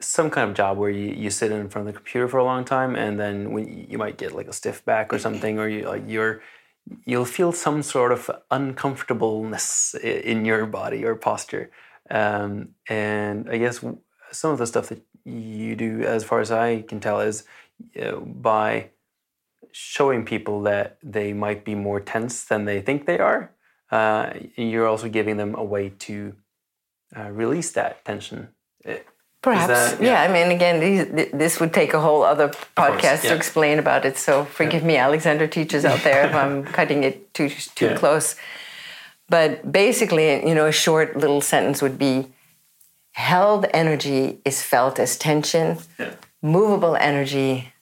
[0.00, 2.44] some kind of job where you, you sit in front of the computer for a
[2.44, 5.68] long time, and then when you might get like a stiff back or something, or
[5.68, 6.42] you like you're
[7.06, 11.70] you'll feel some sort of uncomfortableness in your body or posture.
[12.10, 13.82] Um, and I guess
[14.32, 17.44] some of the stuff that you do, as far as I can tell, is
[18.00, 18.90] uh, by
[19.72, 23.50] showing people that they might be more tense than they think they are.
[23.94, 26.34] Uh, you're also giving them a way to
[27.16, 28.48] uh, release that tension.
[29.40, 30.12] Perhaps, that, yeah.
[30.12, 30.22] yeah.
[30.22, 33.30] I mean, again, these, this would take a whole other podcast yeah.
[33.30, 34.18] to explain about it.
[34.18, 34.88] So forgive yeah.
[34.88, 38.34] me, Alexander teachers out there, if I'm cutting it too too close.
[39.28, 42.26] But basically, you know, a short little sentence would be:
[43.12, 45.78] held energy is felt as tension.
[46.42, 47.72] Movable energy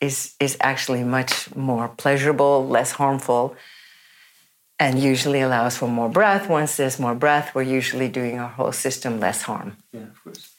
[0.00, 3.54] is is actually much more pleasurable, less harmful,
[4.78, 6.48] and usually allows for more breath.
[6.48, 9.76] Once there's more breath, we're usually doing our whole system less harm.
[9.92, 10.50] Yeah, of course.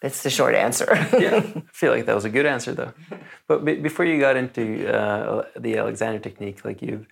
[0.00, 0.86] That's the short answer.
[1.18, 2.92] yeah, I feel like that was a good answer though.
[3.46, 7.06] But b- before you got into uh, the Alexander technique, like you've,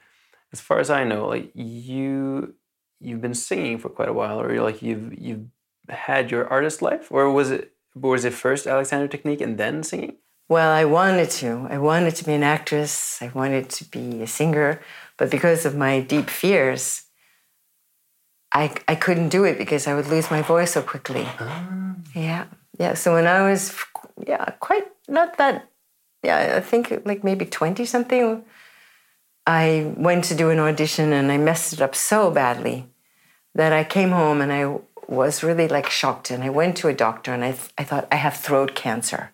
[0.52, 2.54] as far as I know, like you,
[3.00, 5.46] you've been singing for quite a while, or like you've you've
[5.88, 10.16] had your artist life, or was it was it first Alexander technique and then singing?
[10.48, 11.68] Well, I wanted to.
[11.70, 13.22] I wanted to be an actress.
[13.22, 14.80] I wanted to be a singer.
[15.20, 17.02] But because of my deep fears,
[18.52, 21.28] I, I couldn't do it because I would lose my voice so quickly.
[21.38, 21.94] Oh.
[22.14, 22.46] Yeah.
[22.78, 22.94] Yeah.
[22.94, 23.76] So when I was,
[24.26, 25.68] yeah, quite not that,
[26.22, 28.42] yeah, I think like maybe 20 something,
[29.46, 32.87] I went to do an audition and I messed it up so badly
[33.54, 36.30] that I came home and I was really like shocked.
[36.30, 39.33] And I went to a doctor and I, I thought, I have throat cancer.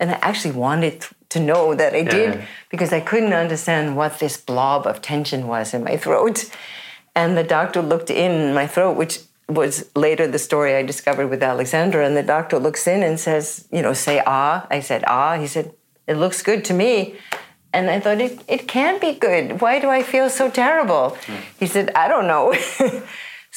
[0.00, 2.46] And I actually wanted to know that I did yeah.
[2.70, 6.50] because I couldn't understand what this blob of tension was in my throat.
[7.14, 11.42] And the doctor looked in my throat, which was later the story I discovered with
[11.42, 12.00] Alexander.
[12.00, 14.66] And the doctor looks in and says, you know, say ah.
[14.70, 15.38] I said ah.
[15.38, 15.74] He said,
[16.06, 17.16] it looks good to me.
[17.72, 19.60] And I thought, it, it can be good.
[19.60, 21.18] Why do I feel so terrible?
[21.26, 21.40] Mm.
[21.58, 22.54] He said, I don't know.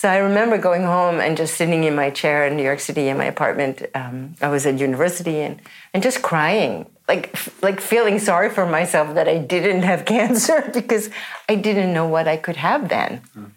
[0.02, 3.08] So I remember going home and just sitting in my chair in New York City
[3.08, 3.86] in my apartment.
[3.94, 5.62] Um, I was at university and,
[5.94, 7.26] and just crying, like
[7.68, 11.06] like feeling sorry for myself that I didn't have cancer because
[11.52, 13.22] I didn't know what I could have then.
[13.36, 13.52] Mm.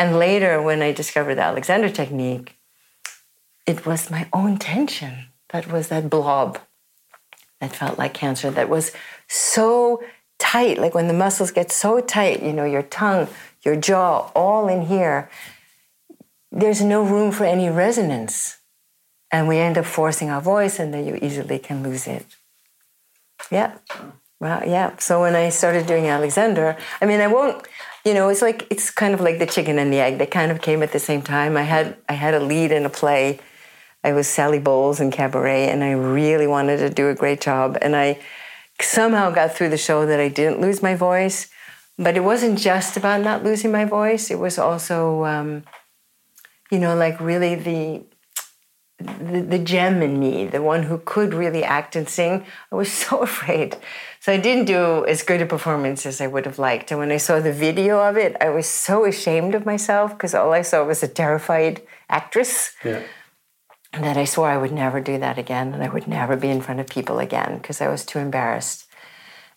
[0.00, 2.48] And later, when I discovered the Alexander technique,
[3.66, 5.14] it was my own tension
[5.50, 6.58] that was that blob
[7.60, 8.92] that felt like cancer that was
[9.28, 10.02] so
[10.38, 13.28] tight like when the muscles get so tight you know your tongue
[13.62, 15.28] your jaw all in here
[16.52, 18.58] there's no room for any resonance.
[19.32, 22.26] And we end up forcing our voice, and then you easily can lose it.
[23.50, 23.74] Yeah.
[24.40, 24.96] Well, yeah.
[24.98, 27.66] So when I started doing Alexander, I mean, I won't,
[28.04, 30.18] you know, it's like, it's kind of like the chicken and the egg.
[30.18, 31.56] They kind of came at the same time.
[31.56, 33.40] I had, I had a lead in a play.
[34.02, 37.76] I was Sally Bowles in Cabaret, and I really wanted to do a great job.
[37.82, 38.18] And I
[38.80, 41.50] somehow got through the show that I didn't lose my voice.
[41.98, 45.64] But it wasn't just about not losing my voice, it was also, um,
[46.70, 48.04] you know, like really the,
[49.00, 52.44] the, the gem in me, the one who could really act and sing.
[52.70, 53.76] I was so afraid.
[54.20, 56.90] So I didn't do as good a performance as I would have liked.
[56.90, 60.34] And when I saw the video of it, I was so ashamed of myself because
[60.34, 62.72] all I saw was a terrified actress.
[62.84, 63.02] Yeah.
[63.92, 66.48] And that I swore I would never do that again and I would never be
[66.48, 68.86] in front of people again because I was too embarrassed.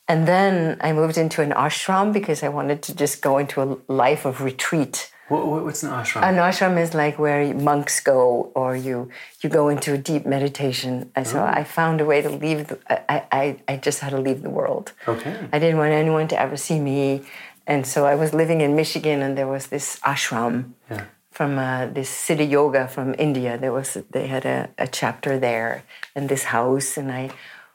[0.07, 3.77] And then I moved into an ashram because I wanted to just go into a
[3.87, 6.23] life of retreat what, what's an ashram?
[6.23, 9.09] An ashram is like where monks go, or you
[9.41, 11.11] you go into a deep meditation.
[11.15, 11.45] And so oh.
[11.45, 12.67] I found a way to leave.
[12.67, 12.77] The,
[13.11, 14.93] I, I I just had to leave the world.
[15.07, 15.35] Okay.
[15.51, 17.23] I didn't want anyone to ever see me,
[17.65, 20.73] and so I was living in Michigan, and there was this ashram.
[20.89, 21.05] Yeah.
[21.31, 25.83] From uh, this Siddha Yoga from India, there was they had a, a chapter there
[26.15, 27.31] in this house, and I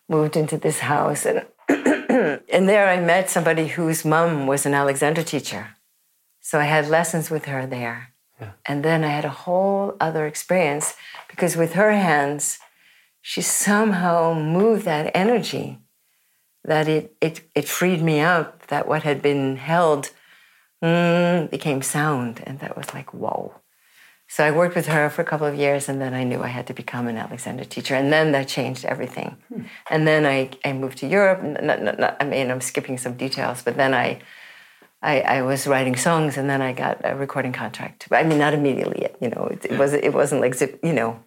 [0.08, 5.24] moved into this house, and and there I met somebody whose mom was an Alexander
[5.24, 5.74] teacher.
[6.48, 8.14] So I had lessons with her there.
[8.40, 8.52] Yeah.
[8.64, 10.94] And then I had a whole other experience
[11.28, 12.58] because with her hands,
[13.20, 15.78] she somehow moved that energy
[16.64, 20.08] that it, it, it freed me up, that what had been held
[20.82, 22.42] mm, became sound.
[22.46, 23.52] And that was like, whoa.
[24.26, 26.48] So I worked with her for a couple of years, and then I knew I
[26.48, 29.36] had to become an Alexander teacher, and then that changed everything.
[29.90, 31.42] And then I, I moved to Europe.
[31.42, 34.20] Not, not, not, I mean, I'm skipping some details, but then I,
[35.00, 38.08] I, I was writing songs, and then I got a recording contract.
[38.10, 39.16] I mean, not immediately yet.
[39.20, 40.80] You know, it, it was it wasn't like zip.
[40.82, 41.20] You know,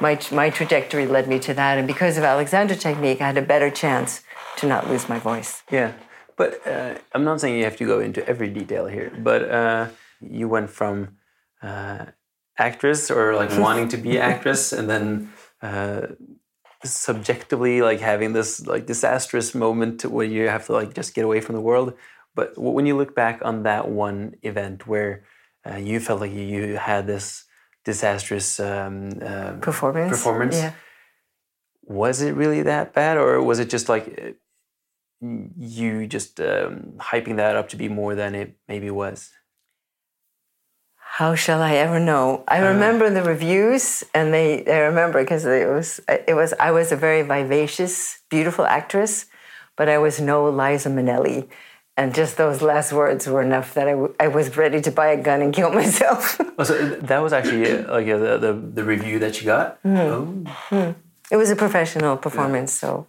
[0.00, 3.42] my my trajectory led me to that, and because of Alexander technique, I had a
[3.42, 4.22] better chance
[4.58, 5.62] to not lose my voice.
[5.70, 5.92] Yeah,
[6.36, 9.12] but uh, I'm not saying you have to go into every detail here.
[9.18, 9.88] But uh,
[10.20, 11.16] you went from
[11.62, 12.06] uh,
[12.56, 16.02] actress or like wanting to be actress, and then uh,
[16.84, 21.40] subjectively like having this like disastrous moment where you have to like just get away
[21.40, 21.94] from the world.
[22.36, 25.24] But when you look back on that one event where
[25.68, 27.44] uh, you felt like you had this
[27.84, 30.10] disastrous um, uh, Performance.
[30.10, 30.72] performance, Yeah.
[31.82, 34.32] was it really that bad, or was it just like uh,
[35.56, 39.30] you just um, hyping that up to be more than it maybe was?
[41.18, 42.44] How shall I ever know?
[42.46, 46.92] I remember the reviews, and they I remember because it was it was I was
[46.92, 49.24] a very vivacious, beautiful actress,
[49.78, 51.48] but I was no Liza Minnelli,
[51.96, 55.08] and just those last words were enough that I, w- I was ready to buy
[55.08, 56.40] a gun and kill myself.
[56.58, 59.78] Oh, so that was actually uh, like uh, the, the the review that you got.
[59.84, 60.44] Oh.
[61.30, 63.06] it was a professional performance, so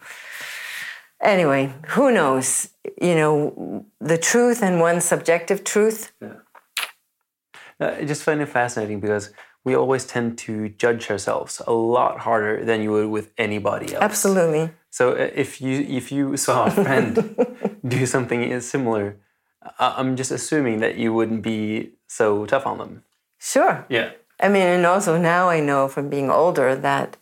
[1.22, 2.70] anyway, who knows?
[3.02, 6.12] You know, the truth and one subjective truth.
[7.80, 9.32] Uh, I just find it fascinating because
[9.64, 14.02] we always tend to judge ourselves a lot harder than you would with anybody else.
[14.04, 14.72] Absolutely.
[14.90, 17.36] So uh, if you if you saw a friend
[17.88, 19.18] do something similar,
[19.80, 23.04] I'm just assuming that you wouldn't be so tough on them.
[23.40, 23.86] Sure.
[23.90, 24.12] Yeah.
[24.40, 27.18] I mean, and also now I know from being older that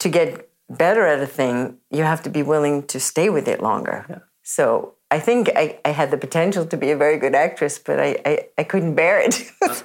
[0.00, 3.62] to get better at a thing, you have to be willing to stay with it
[3.62, 4.06] longer.
[4.08, 4.18] Yeah.
[4.42, 8.00] So I think I, I had the potential to be a very good actress, but
[8.00, 9.50] I, I, I couldn't bear it.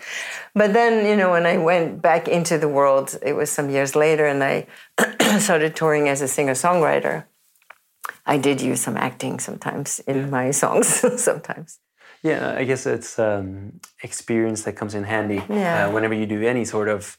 [0.56, 3.96] but then, you know, when I went back into the world, it was some years
[3.96, 4.68] later, and I
[5.40, 7.26] started touring as a singer songwriter.
[8.26, 10.88] I did use some acting sometimes in my songs,
[11.24, 11.80] sometimes.
[12.24, 15.88] Yeah, I guess it's um, experience that comes in handy Yeah.
[15.88, 17.18] uh, whenever you do any sort of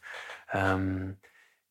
[0.55, 1.16] um,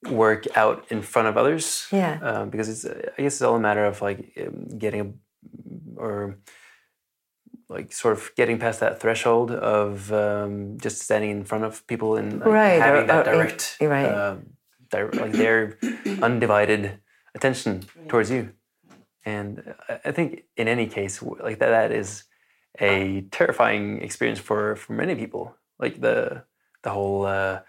[0.10, 1.88] work out in front of others.
[1.92, 2.20] Yeah.
[2.22, 6.38] Uh, because it's, I guess it's all a matter of like um, getting a, or
[7.72, 12.18] like sort of getting past that threshold of um, just standing in front of people
[12.18, 14.06] and like, Right, having or- that or in- direct, right.
[14.06, 14.36] uh,
[14.92, 15.78] dir- like their
[16.22, 17.00] undivided
[17.34, 18.52] attention towards you.
[19.26, 22.26] And I- I think in any case, like that, that is
[22.80, 25.56] a terrifying experience for for many people.
[25.80, 26.44] Like the
[26.84, 27.26] the whole.
[27.26, 27.60] Uh,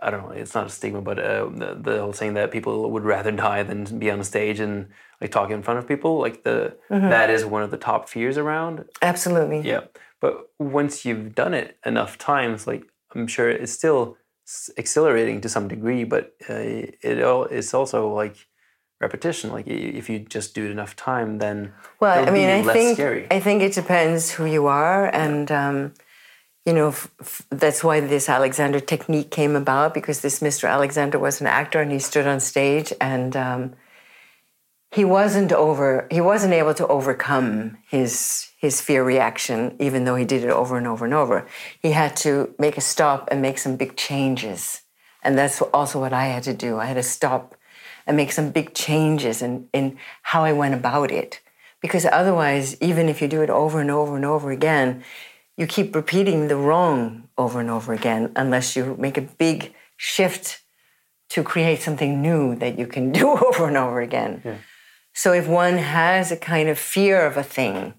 [0.00, 0.30] I don't know.
[0.30, 3.64] It's not a stigma, but uh, the, the whole saying that people would rather die
[3.64, 4.88] than be on stage and
[5.20, 6.18] like talking in front of people.
[6.18, 8.84] Like the that is one of the top fears around.
[9.02, 9.60] Absolutely.
[9.60, 9.82] Yeah,
[10.20, 14.16] but once you've done it enough times, like I'm sure it's still
[14.76, 18.46] exhilarating to some degree, but uh, it all it's also like
[19.00, 19.50] repetition.
[19.50, 23.26] Like if you just do it enough time, then Well, I mean, I think scary.
[23.30, 25.94] I think it depends who you are, and um,
[26.64, 30.68] you know f- f- that's why this Alexander technique came about because this Mr.
[30.68, 33.74] Alexander was an actor and he stood on stage and um,
[34.90, 40.24] he wasn't over he wasn't able to overcome his his fear reaction even though he
[40.24, 41.46] did it over and over and over.
[41.80, 44.82] He had to make a stop and make some big changes,
[45.22, 46.78] and that's also what I had to do.
[46.78, 47.54] I had to stop
[48.08, 51.40] and make some big changes in, in how I went about it.
[51.80, 55.04] Because otherwise, even if you do it over and over and over again,
[55.56, 60.62] you keep repeating the wrong over and over again unless you make a big shift
[61.28, 64.40] to create something new that you can do over and over again.
[65.18, 67.94] So if one has a kind of fear of a thing,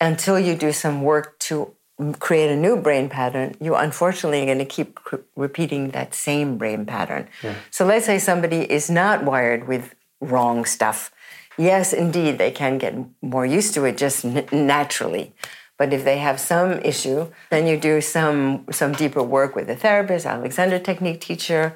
[0.00, 1.76] until you do some work to
[2.18, 6.58] create a new brain pattern, you unfortunately are going to keep cr- repeating that same
[6.58, 7.28] brain pattern.
[7.70, 11.12] So let's say somebody is not wired with wrong stuff.
[11.56, 15.34] Yes, indeed, they can get more used to it just n- naturally.
[15.76, 19.76] But if they have some issue, then you do some some deeper work with a
[19.76, 21.74] therapist, Alexander technique teacher,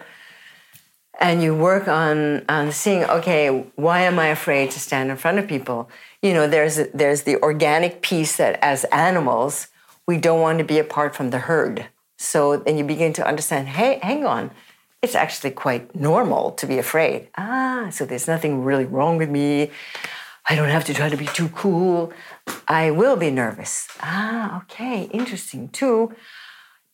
[1.21, 5.39] and you work on on seeing okay why am i afraid to stand in front
[5.39, 5.89] of people?
[6.23, 9.69] You know there's there's the organic piece that as animals
[10.07, 11.87] we don't want to be apart from the herd.
[12.19, 14.51] So then you begin to understand hey hang on
[15.03, 17.29] it's actually quite normal to be afraid.
[17.37, 19.71] Ah so there's nothing really wrong with me.
[20.49, 22.13] I don't have to try to be too cool.
[22.67, 23.89] I will be nervous.
[24.01, 26.15] Ah okay interesting too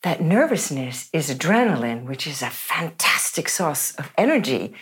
[0.03, 4.73] that nervousness is adrenaline, which is a fantastic source of energy.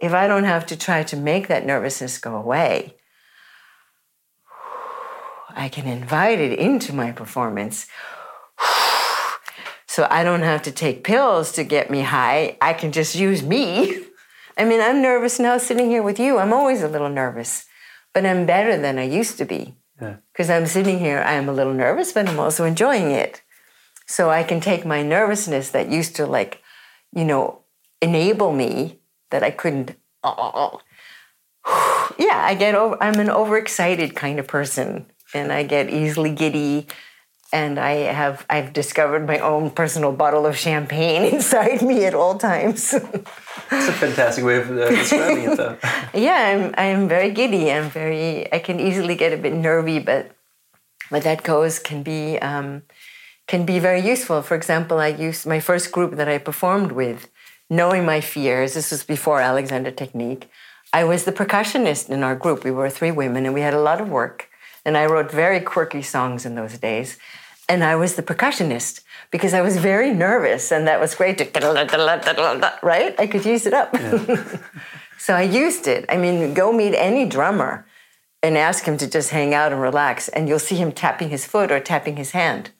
[0.00, 2.96] If I don't have to try to make that nervousness go away,
[5.54, 7.86] I can invite it into my performance.
[9.86, 12.56] So I don't have to take pills to get me high.
[12.62, 14.06] I can just use me.
[14.56, 16.38] I mean, I'm nervous now sitting here with you.
[16.38, 17.66] I'm always a little nervous,
[18.14, 19.74] but I'm better than I used to be.
[20.32, 23.42] Because I'm sitting here, I'm a little nervous, but I'm also enjoying it.
[24.06, 26.62] So I can take my nervousness that used to, like,
[27.14, 27.60] you know,
[28.00, 28.98] enable me
[29.30, 29.96] that I couldn't.
[30.24, 30.80] Oh,
[32.18, 33.02] yeah, I get over.
[33.02, 36.86] I'm an overexcited kind of person, and I get easily giddy.
[37.54, 42.38] And I have I've discovered my own personal bottle of champagne inside me at all
[42.38, 42.94] times.
[42.94, 45.76] It's a fantastic way of uh, describing it, though.
[46.14, 47.70] yeah, I'm I'm very giddy.
[47.70, 50.34] I'm very I can easily get a bit nervy, but
[51.10, 52.82] but that goes can be um,
[53.52, 54.40] can be very useful.
[54.42, 57.20] For example, I used my first group that I performed with,
[57.68, 58.74] knowing my fears.
[58.74, 60.44] This was before Alexander Technique.
[61.00, 62.64] I was the percussionist in our group.
[62.64, 64.48] We were three women, and we had a lot of work.
[64.84, 67.18] And I wrote very quirky songs in those days
[67.68, 69.00] and I was the percussionist
[69.30, 71.44] because I was very nervous, and that was great to
[72.82, 73.14] right.
[73.18, 74.58] I could use it up, yeah.
[75.18, 76.04] so I used it.
[76.08, 77.86] I mean, go meet any drummer
[78.42, 81.46] and ask him to just hang out and relax, and you'll see him tapping his
[81.46, 82.72] foot or tapping his hand,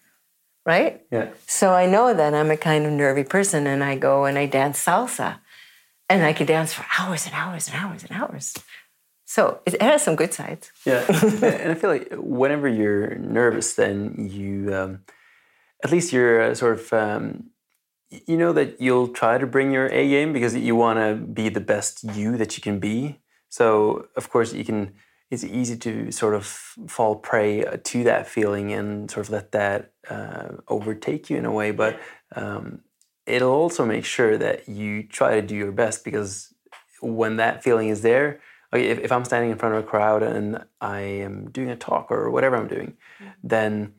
[0.64, 1.02] right?
[1.10, 1.30] Yeah.
[1.46, 4.46] So I know that I'm a kind of nervy person, and I go and I
[4.46, 5.38] dance salsa,
[6.08, 8.54] and I could dance for hours and hours and hours and hours.
[9.24, 10.70] So it has some good sides.
[10.84, 15.00] Yeah, and I feel like whenever you're nervous, then you, um,
[15.82, 17.50] at least you're uh, sort of, um,
[18.10, 21.48] you know that you'll try to bring your A game because you want to be
[21.48, 23.20] the best you that you can be.
[23.48, 24.92] So of course you can.
[25.32, 29.52] It's easy to sort of fall prey uh, to that feeling and sort of let
[29.52, 31.70] that uh, overtake you in a way.
[31.70, 31.98] But
[32.36, 32.82] um,
[33.26, 36.54] it'll also make sure that you try to do your best because
[37.00, 38.40] when that feeling is there
[38.72, 41.76] like if, if I'm standing in front of a crowd and I am doing a
[41.76, 43.30] talk or whatever I'm doing, mm-hmm.
[43.44, 43.94] then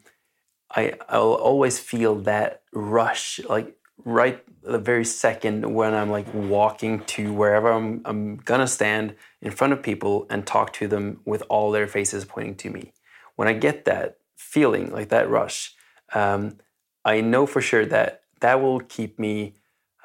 [0.72, 7.03] I I'll always feel that rush, like right the very second when I'm like walking
[7.05, 11.43] to wherever I'm I'm gonna stand in front of people and talk to them with
[11.49, 12.93] all their faces pointing to me.
[13.36, 15.74] When I get that feeling, like that rush,
[16.14, 16.57] um,
[17.03, 19.55] I know for sure that that will keep me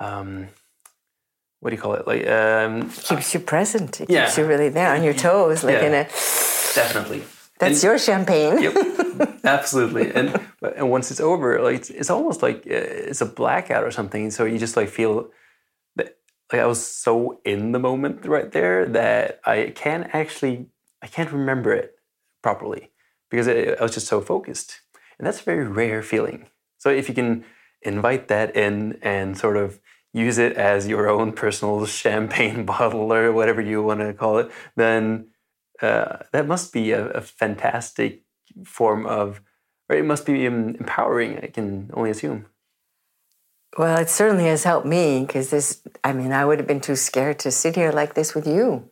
[0.01, 0.49] um,
[1.61, 2.07] what do you call it?
[2.07, 4.01] Like um, keeps you present.
[4.01, 4.27] It yeah.
[4.27, 5.87] keeps you really there on your toes, like yeah.
[5.87, 6.05] in a.
[6.75, 7.25] Definitely.
[7.59, 8.63] That's and, your champagne.
[8.63, 8.77] yep,
[9.45, 10.13] absolutely.
[10.13, 10.41] And
[10.77, 14.31] and once it's over, like it's, it's almost like uh, it's a blackout or something.
[14.31, 15.31] So you just like feel
[15.97, 16.17] that
[16.53, 20.67] like I was so in the moment right there that I can't actually
[21.03, 21.97] I can't remember it
[22.43, 22.91] properly
[23.31, 24.81] because I was just so focused,
[25.19, 26.47] and that's a very rare feeling.
[26.79, 27.45] So if you can
[27.83, 29.81] invite that in and sort of
[30.13, 34.51] use it as your own personal champagne bottle or whatever you want to call it,
[34.77, 35.29] then
[35.83, 38.23] uh, that must be a, a, fantastic
[38.65, 39.41] form of,
[39.89, 42.47] or it must be empowering, I can only assume.
[43.77, 46.97] Well, it certainly has helped me because this, I mean, I would have been too
[46.97, 48.89] scared to sit here like this with you.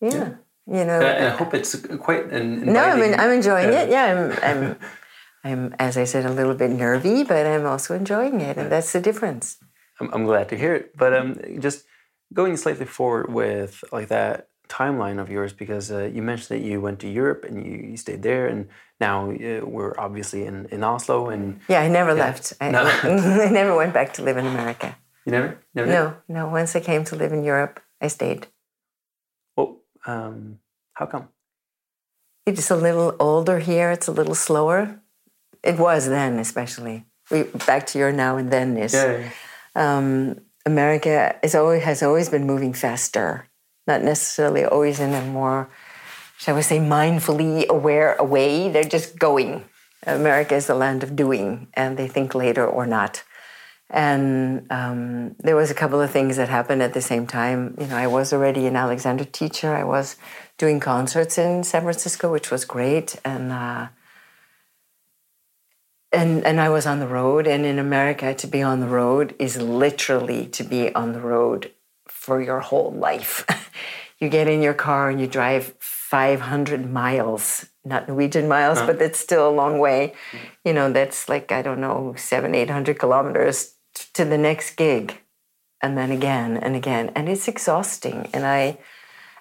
[0.00, 0.10] Yeah.
[0.12, 0.34] yeah.
[0.66, 2.72] You know, and I hope it's quite an.
[2.72, 3.88] No, I mean, I'm enjoying it.
[3.88, 4.76] Yeah, I'm, I'm,
[5.44, 8.92] I'm, as I said, a little bit nervy, but I'm also enjoying it, and that's
[8.92, 9.56] the difference.
[10.00, 10.96] I'm, I'm glad to hear it.
[10.96, 11.86] But um, just
[12.32, 16.80] going slightly forward with like that timeline of yours, because uh, you mentioned that you
[16.80, 18.68] went to Europe and you, you stayed there, and
[19.00, 21.28] now uh, we're obviously in, in Oslo.
[21.28, 22.24] And yeah, I never yeah.
[22.24, 22.52] left.
[22.60, 22.82] I, no.
[23.02, 24.96] I never went back to live in America.
[25.26, 25.58] You never?
[25.74, 26.34] never no, did?
[26.34, 26.48] no.
[26.48, 28.46] Once I came to live in Europe, I stayed.
[29.56, 30.60] Well, um,
[30.94, 31.28] how come?
[32.46, 33.90] It's a little older here.
[33.90, 35.00] It's a little slower.
[35.62, 37.04] It was then, especially.
[37.30, 38.94] We back to your now and then is.
[38.94, 39.30] Yeah, yeah
[39.74, 43.46] um, America is always, has always been moving faster,
[43.90, 45.68] not necessarily always in a more,
[46.38, 48.70] shall we say, mindfully aware way.
[48.72, 49.64] They're just going.
[50.06, 53.22] America is the land of doing, and they think later or not.
[53.90, 57.74] And um, there was a couple of things that happened at the same time.
[57.80, 59.70] You know, I was already an Alexander teacher.
[59.74, 60.16] I was
[60.62, 63.88] doing concerts in San Francisco, which was great, and uh,
[66.12, 69.34] and and I was on the road and in America to be on the road
[69.38, 71.72] is literally to be on the road
[72.20, 73.44] for your whole life.
[74.20, 78.86] you get in your car and you drive 500 miles, not Norwegian miles, huh.
[78.86, 80.14] but it's still a long way.
[80.64, 83.74] You know, that's like I don't know, 7 800 kilometers
[84.14, 85.20] to the next gig
[85.82, 88.78] and then again and again and it's exhausting and I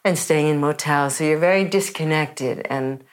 [0.03, 3.03] and staying in motels so you're very disconnected and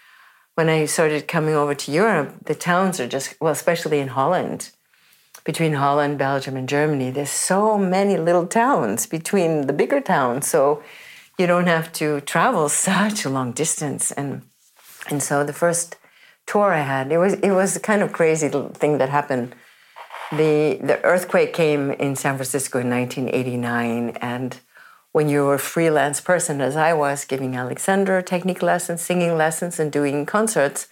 [0.57, 4.71] when I started coming over to Europe, the towns are just, well, especially in Holland,
[5.47, 10.49] between Holland, Belgium, and Germany, there's so many little towns between the bigger towns.
[10.49, 10.83] So
[11.39, 14.11] you don't have to travel such a long distance.
[14.11, 14.43] And,
[15.09, 15.97] and so the first
[16.47, 19.55] tour I had, it was, it was a kind of crazy thing that happened.
[20.33, 24.61] the the earthquake came in San Francisco in 1989, and
[25.13, 29.93] when you're a freelance person, as I was, giving Alexander technique lessons, singing lessons, and
[29.93, 30.89] doing concerts,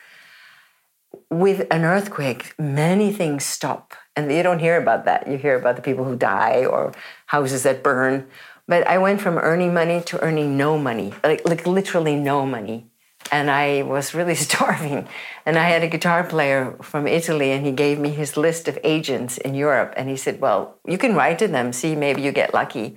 [1.31, 5.27] with an earthquake, many things stop, and you don't hear about that.
[5.29, 6.93] You hear about the people who die or
[7.27, 8.27] houses that burn.
[8.67, 12.87] But I went from earning money to earning no money, like, like literally no money
[13.31, 15.09] and I was really starving.
[15.47, 18.79] And I had a guitar player from Italy, and he gave me his list of
[18.85, 19.95] agents in Europe.
[19.97, 22.97] And he said, Well, you can write to them, see, maybe you get lucky.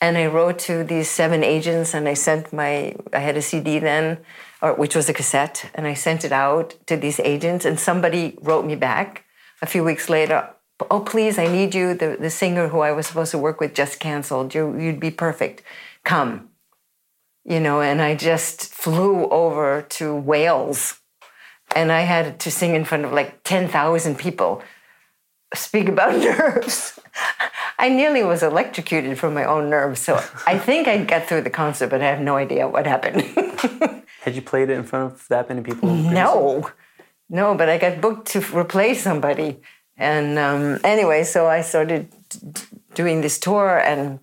[0.00, 3.78] And I wrote to these seven agents, and I sent my, I had a CD
[3.80, 4.18] then,
[4.62, 7.64] or, which was a cassette, and I sent it out to these agents.
[7.64, 9.24] And somebody wrote me back
[9.62, 10.50] a few weeks later,
[10.92, 11.92] Oh, please, I need you.
[11.92, 14.54] The, the singer who I was supposed to work with just canceled.
[14.54, 15.64] You, you'd be perfect.
[16.04, 16.50] Come
[17.48, 21.00] you know, and I just flew over to Wales
[21.74, 24.62] and I had to sing in front of like 10,000 people,
[25.54, 27.00] speak about nerves.
[27.78, 29.98] I nearly was electrocuted from my own nerves.
[29.98, 33.22] So I think I got through the concert, but I have no idea what happened.
[34.20, 35.88] Had you played it in front of that many people?
[35.88, 36.70] No,
[37.28, 39.60] no, but I got booked to replace somebody.
[39.96, 42.08] And um, anyway, so I started
[42.94, 44.20] doing this tour and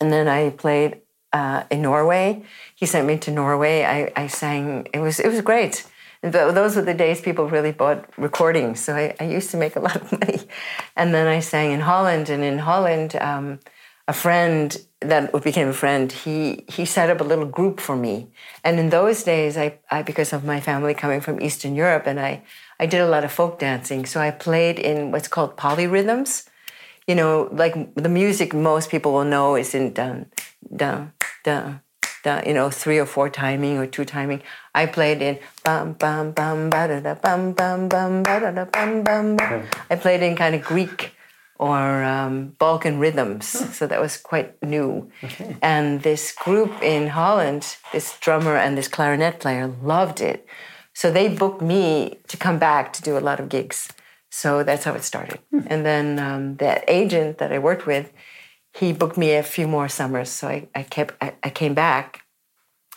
[0.00, 1.00] and then I played
[1.32, 2.44] uh, in Norway.
[2.74, 3.84] He sent me to Norway.
[3.84, 4.86] I, I sang.
[4.92, 5.84] It was it was great.
[6.22, 8.80] And those were the days people really bought recordings.
[8.80, 10.40] So I, I, used to make a lot of money.
[10.96, 12.28] And then I sang in Holland.
[12.28, 13.60] And in Holland, um,
[14.08, 18.28] a friend that became a friend, he he set up a little group for me.
[18.64, 22.18] And in those days, I, I because of my family coming from Eastern Europe, and
[22.18, 22.42] I
[22.80, 24.06] I did a lot of folk dancing.
[24.06, 26.48] So I played in what's called polyrhythms.
[27.06, 30.26] You know, like the music most people will know is in dun
[30.74, 31.12] dun
[31.44, 31.80] dun,
[32.24, 34.42] dun, you know, three or four timing or two timing.
[34.74, 38.64] I played in bum bum bum ba da da bum bum bum ba da da
[38.64, 39.38] bum bum.
[39.90, 41.14] I played in kind of Greek
[41.58, 43.46] or um, Balkan rhythms,
[43.76, 45.10] so that was quite new.
[45.24, 45.56] Okay.
[45.60, 50.46] And this group in Holland, this drummer and this clarinet player, loved it.
[50.94, 53.88] So they booked me to come back to do a lot of gigs.
[54.30, 55.40] So that's how it started.
[55.50, 55.60] Hmm.
[55.66, 58.12] And then um, that agent that I worked with,
[58.74, 60.28] he booked me a few more summers.
[60.28, 62.22] So I, I kept I, I, came back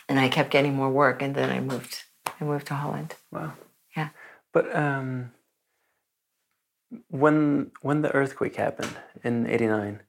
[0.10, 2.04] and I kept getting more work and then I moved
[2.40, 3.16] I moved to Holland.
[3.32, 3.54] Wow.
[3.96, 4.10] Yeah.
[4.54, 5.32] But um,
[7.10, 10.02] when when the earthquake happened in '89,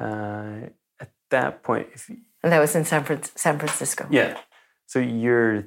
[0.00, 0.68] uh,
[1.00, 4.06] at that point, if you, and that was in San, Fran- San Francisco.
[4.10, 4.38] Yeah.
[4.86, 5.64] So you're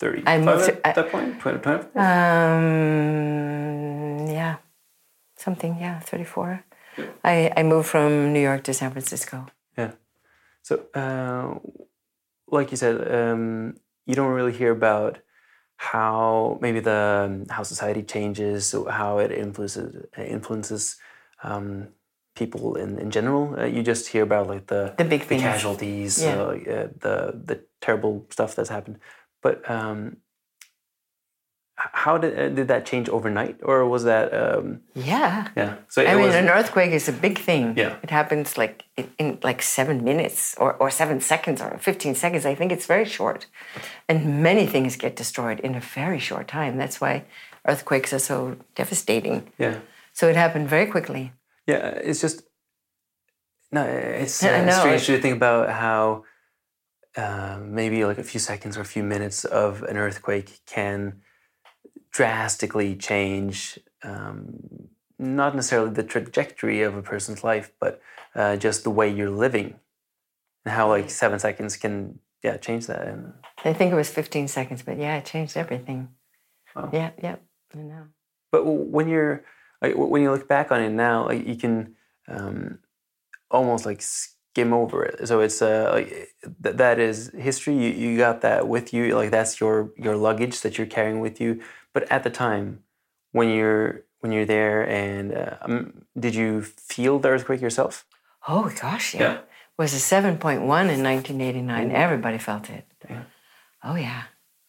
[0.00, 0.22] 30.
[0.26, 1.40] I moved to, at that point.
[1.40, 1.78] 20, 20?
[1.96, 4.26] Um.
[4.28, 4.56] Yeah.
[5.36, 5.76] Something.
[5.80, 6.00] Yeah.
[6.00, 6.64] 34.
[7.24, 9.46] I, I moved from New York to San Francisco.
[9.76, 9.92] Yeah.
[10.62, 11.54] So, uh,
[12.48, 13.74] like you said, um,
[14.06, 15.18] you don't really hear about
[15.78, 20.96] how maybe the um, how society changes, how it influences influences
[21.44, 21.88] um,
[22.34, 23.58] people in, in general.
[23.58, 26.34] Uh, you just hear about like the the big the casualties, yeah.
[26.34, 28.98] uh, the the terrible stuff that's happened.
[29.40, 30.16] But um,
[31.78, 34.34] how did uh, did that change overnight, or was that?
[34.34, 35.48] Um, yeah.
[35.56, 35.76] Yeah.
[35.88, 37.78] So I mean, was, an earthquake is a big thing.
[37.78, 37.96] Yeah.
[38.02, 42.44] It happens like in, in, like seven minutes or, or seven seconds or fifteen seconds.
[42.44, 43.46] I think it's very short,
[44.08, 46.76] and many things get destroyed in a very short time.
[46.78, 47.24] That's why
[47.64, 49.52] earthquakes are so devastating.
[49.58, 49.78] Yeah.
[50.12, 51.32] So it happened very quickly.
[51.66, 52.42] Yeah, it's just
[53.70, 56.24] no, it's uh, strange to think about how.
[57.16, 61.20] Uh, maybe like a few seconds or a few minutes of an earthquake can
[62.10, 64.88] drastically change um,
[65.18, 68.00] not necessarily the trajectory of a person's life, but
[68.34, 69.74] uh, just the way you're living,
[70.64, 73.06] and how like seven seconds can yeah change that.
[73.06, 73.32] And
[73.64, 76.08] I think it was 15 seconds, but yeah, it changed everything.
[76.76, 76.90] Wow.
[76.92, 77.36] Yeah, yeah,
[77.74, 78.04] I know.
[78.52, 79.44] But when you're
[79.82, 81.96] like, when you look back on it now, like you can
[82.28, 82.78] um,
[83.50, 85.26] almost like skim over it.
[85.26, 86.08] So it's uh, like
[86.62, 87.74] th- that is history.
[87.74, 89.16] You, you got that with you.
[89.16, 91.60] Like that's your your luggage that you're carrying with you
[91.98, 92.84] but at the time,
[93.32, 98.06] when you're when you're there, and uh, um, did you feel the earthquake yourself?
[98.46, 99.20] Oh gosh, yeah.
[99.20, 99.34] yeah.
[99.38, 101.90] It was a seven point one in nineteen eighty nine.
[101.90, 102.86] Everybody felt it.
[103.10, 103.24] Yeah.
[103.82, 104.22] Oh yeah.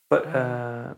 [0.10, 0.94] But uh,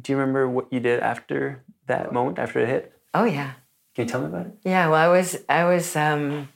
[0.00, 2.92] do you remember what you did after that moment, after it hit?
[3.12, 3.54] Oh yeah.
[3.96, 4.52] Can you tell me about it?
[4.62, 4.86] Yeah.
[4.90, 6.48] Well, I was I was um,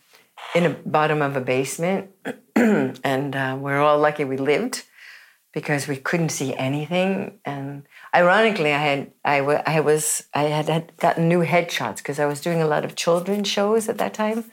[0.54, 2.10] in the bottom of a basement,
[2.54, 4.84] and uh, we're all lucky we lived
[5.58, 7.40] because we couldn't see anything.
[7.44, 7.82] And
[8.14, 10.02] ironically, I had I, w- I was
[10.32, 13.88] I had, had gotten new headshots because I was doing a lot of children's shows
[13.88, 14.44] at that time.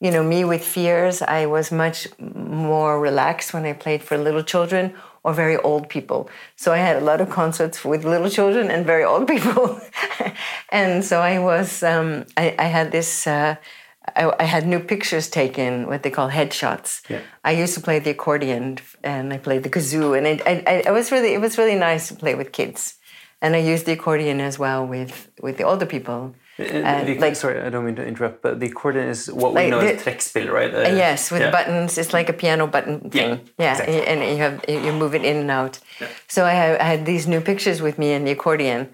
[0.00, 4.42] You know, me with fears, I was much more relaxed when I played for little
[4.42, 4.92] children
[5.22, 6.28] or very old people.
[6.56, 9.80] So I had a lot of concerts with little children and very old people.
[10.68, 13.56] and so I was, um, I, I, had this, uh,
[14.16, 17.08] I, I, had new pictures taken, what they call headshots.
[17.08, 17.20] Yeah.
[17.42, 20.90] I used to play the accordion and I played the kazoo, and it, I, I,
[20.90, 22.94] was really, it was really nice to play with kids.
[23.40, 26.34] And I used the accordion as well with, with the older people.
[26.58, 29.70] Uh, the, like, sorry, I don't mean to interrupt, but the accordion is what we
[29.70, 30.72] know the, as trekkspill, right?
[30.72, 31.50] Uh, yes, with yeah.
[31.50, 31.98] buttons.
[31.98, 33.30] It's like a piano button thing.
[33.30, 34.06] Yeah, yeah exactly.
[34.06, 35.80] and you have you move it in and out.
[36.00, 36.08] Yeah.
[36.28, 38.88] So I, I, had these new pictures with me in the accordion,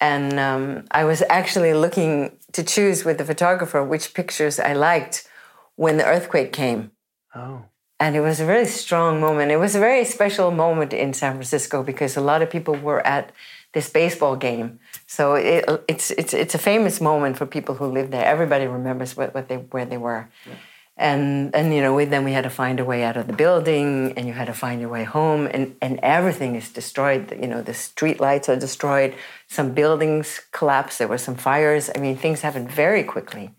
[0.00, 5.28] and um, I was actually looking to choose with the photographer which pictures I liked
[5.76, 6.90] when the earthquake came.
[7.34, 7.64] Oh.
[7.98, 9.50] And it was a very strong moment.
[9.50, 13.06] It was a very special moment in San Francisco because a lot of people were
[13.06, 13.32] at
[13.72, 14.80] this baseball game.
[15.06, 18.24] So it, it's it's it's a famous moment for people who live there.
[18.24, 20.28] Everybody remembers what, what they where they were.
[20.46, 20.54] Yeah.
[20.98, 23.34] And and you know, we, then we had to find a way out of the
[23.34, 27.36] building, and you had to find your way home, and and everything is destroyed.
[27.38, 29.14] You know, the street lights are destroyed.
[29.46, 30.98] Some buildings collapsed.
[30.98, 31.90] There were some fires.
[31.94, 33.54] I mean, things happened very quickly.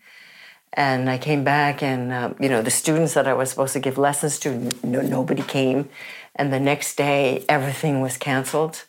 [0.73, 3.79] And I came back, and uh, you know, the students that I was supposed to
[3.79, 4.49] give lessons to,
[4.83, 5.89] no, nobody came.
[6.35, 8.85] And the next day, everything was canceled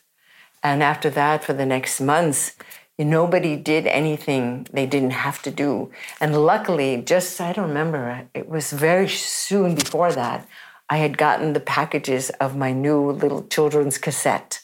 [0.61, 2.55] and after that, for the next months,
[3.05, 5.91] nobody did anything they didn't have to do.
[6.19, 10.47] And luckily, just I don't remember, it was very soon before that,
[10.89, 14.61] I had gotten the packages of my new little children's cassette.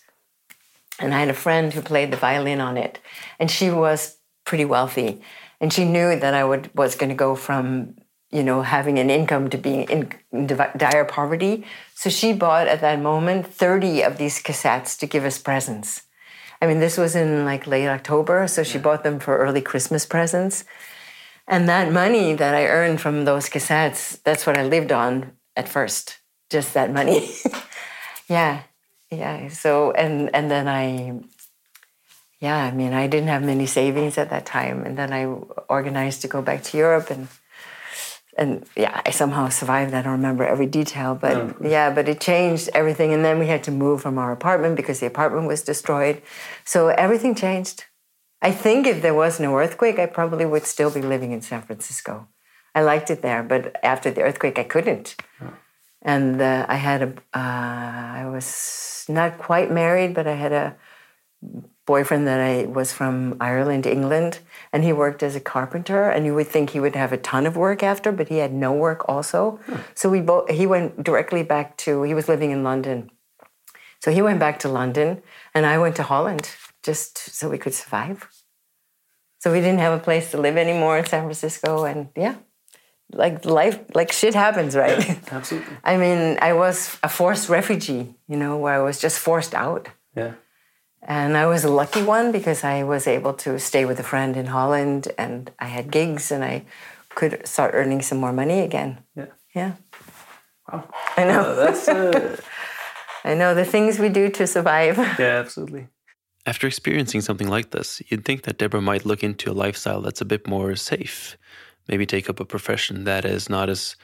[1.00, 3.00] And I had a friend who played the violin on it,
[3.40, 5.22] and she was pretty wealthy.
[5.62, 7.96] And she knew that I would, was going to go from
[8.32, 11.66] you know, having an income to being in, dire poverty.
[11.94, 16.05] So she bought at that moment 30 of these cassettes to give us presents.
[16.66, 20.03] I mean, this was in like late October, so she bought them for early Christmas
[20.03, 20.66] presents.
[21.47, 25.70] And that money that I earned from those cassettes, that's what I lived on at
[25.70, 26.18] first,
[26.49, 27.30] just that money.
[28.28, 28.63] yeah.
[29.11, 29.49] Yeah.
[29.49, 31.20] So and and then I
[32.39, 35.26] yeah, I mean, I didn't have many savings at that time and then I
[35.70, 37.28] organized to go back to Europe and
[38.38, 39.94] and yeah, I somehow survived.
[39.94, 43.14] I don't remember every detail, but oh, yeah, but it changed everything.
[43.14, 46.22] And then we had to move from our apartment because the apartment was destroyed.
[46.66, 47.86] So everything changed.
[48.42, 51.62] I think if there was no earthquake, I probably would still be living in San
[51.62, 52.28] Francisco.
[52.76, 55.16] I liked it there, but after the earthquake, I couldn't.
[56.02, 60.76] And uh, I had a, uh, I was not quite married, but I had a
[61.86, 64.40] boyfriend that I was from Ireland, England,
[64.74, 66.10] and he worked as a carpenter.
[66.10, 68.54] And you would think he would have a ton of work after, but he had
[68.54, 69.60] no work also.
[69.66, 69.76] Hmm.
[69.94, 73.12] So we both he went directly back to he was living in London,
[74.06, 75.24] so he went back to London,
[75.56, 78.30] and I went to Holland just so we could survive.
[79.40, 82.36] So we didn't have a place to live anymore in San Francisco, and yeah.
[83.12, 85.08] Like life, like shit happens, right?
[85.08, 85.78] Yeah, absolutely.
[85.84, 89.90] I mean, I was a forced refugee, you know, where I was just forced out.
[90.16, 90.34] Yeah.
[91.08, 94.36] And I was a lucky one because I was able to stay with a friend
[94.36, 96.66] in Holland and I had gigs and I
[97.10, 98.97] could start earning some more money again.
[99.16, 99.28] Yeah.
[99.53, 99.72] Yeah.
[100.72, 100.89] Wow.
[101.16, 101.41] I know.
[101.41, 101.88] Uh, that's.
[101.88, 102.38] Uh...
[103.24, 104.97] I know the things we do to survive.
[105.20, 105.88] Yeah, absolutely.
[106.45, 110.22] After experiencing something like this, you'd think that Deborah might look into a lifestyle that's
[110.22, 111.38] a bit more safe.
[111.88, 113.95] Maybe take up a profession that is not as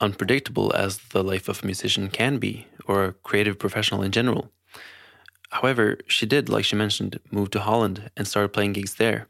[0.00, 4.50] unpredictable as the life of a musician can be, or a creative professional in general.
[5.50, 9.28] However, she did, like she mentioned, move to Holland and started playing gigs there.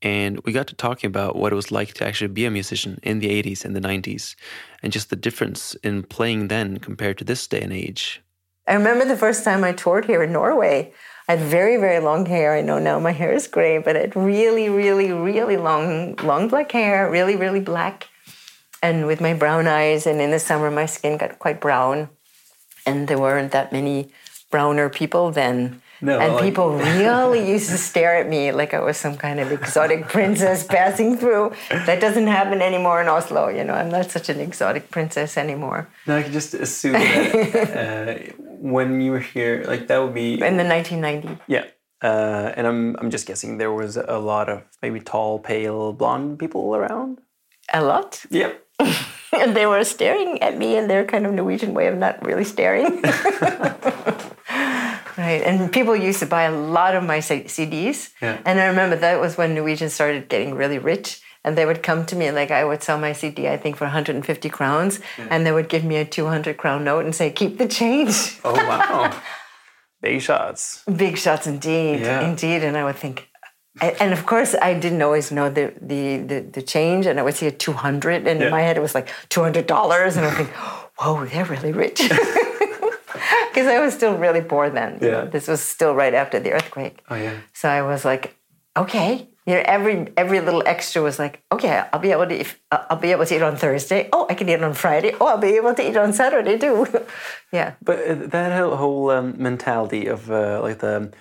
[0.00, 3.00] And we got to talking about what it was like to actually be a musician
[3.02, 4.36] in the 80s and the 90s,
[4.82, 8.22] and just the difference in playing then compared to this day and age.
[8.68, 10.92] I remember the first time I toured here in Norway.
[11.26, 12.54] I had very, very long hair.
[12.54, 16.48] I know now my hair is gray, but I had really, really, really long, long
[16.48, 18.08] black hair, really, really black.
[18.80, 22.08] And with my brown eyes, and in the summer, my skin got quite brown.
[22.86, 24.12] And there weren't that many
[24.50, 25.82] browner people then.
[26.00, 29.50] No, and people really used to stare at me like I was some kind of
[29.50, 31.52] exotic princess passing through.
[31.70, 33.48] That doesn't happen anymore in Oslo.
[33.48, 35.88] You know, I'm not such an exotic princess anymore.
[36.06, 40.40] No, I can just assume that uh, when you were here, like that would be
[40.40, 41.40] in the 1990s.
[41.48, 41.64] Yeah,
[42.00, 46.38] uh, and I'm I'm just guessing there was a lot of maybe tall, pale, blonde
[46.38, 47.20] people around.
[47.74, 48.24] A lot.
[48.30, 48.64] Yep.
[49.32, 52.44] and they were staring at me in their kind of Norwegian way of not really
[52.44, 53.02] staring.
[55.18, 58.10] Right, and people used to buy a lot of my CDs.
[58.22, 58.40] Yeah.
[58.46, 61.20] And I remember that was when Norwegians started getting really rich.
[61.44, 63.76] And they would come to me, and like I would sell my CD, I think,
[63.76, 65.00] for 150 crowns.
[65.16, 65.28] Yeah.
[65.30, 68.38] And they would give me a 200 crown note and say, keep the change.
[68.44, 69.18] Oh, wow.
[70.02, 70.84] Big shots.
[70.84, 72.00] Big shots indeed.
[72.00, 72.28] Yeah.
[72.28, 72.62] Indeed.
[72.62, 73.28] And I would think,
[73.80, 77.06] and of course, I didn't always know the, the, the, the change.
[77.06, 78.26] And I would see a 200.
[78.26, 78.46] And yeah.
[78.46, 79.56] in my head, it was like $200.
[80.16, 80.50] And I would think,
[80.98, 82.02] whoa, they're really rich.
[83.50, 84.98] because I was still really poor then.
[85.00, 85.22] you know.
[85.24, 85.30] Yeah.
[85.30, 87.02] This was still right after the earthquake.
[87.10, 87.34] Oh yeah.
[87.52, 88.36] So I was like,
[88.76, 89.28] okay.
[89.46, 92.98] You know, every every little extra was like, okay, I'll be able to eat, I'll
[93.00, 94.08] be able to eat on Thursday.
[94.12, 95.14] Oh, I can eat on Friday.
[95.18, 96.86] Oh, I'll be able to eat on Saturday too.
[97.52, 97.74] yeah.
[97.82, 101.12] But uh, that whole- um, mentality of uh, like the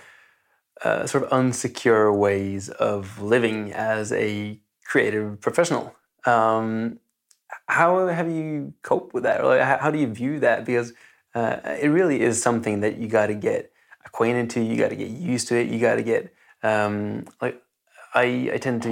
[0.84, 5.96] uh, sort of unsecure ways of living as a creative professional.
[6.26, 7.00] Um,
[7.68, 9.40] how have you coped with that?
[9.42, 10.66] Or like, how, how do you view that?
[10.66, 10.92] Because
[11.38, 13.72] uh, it really is something that you got to get
[14.06, 14.60] acquainted to.
[14.60, 15.68] You got to get used to it.
[15.68, 16.34] You got to get
[16.64, 17.62] um, like
[18.16, 18.92] I, I tend to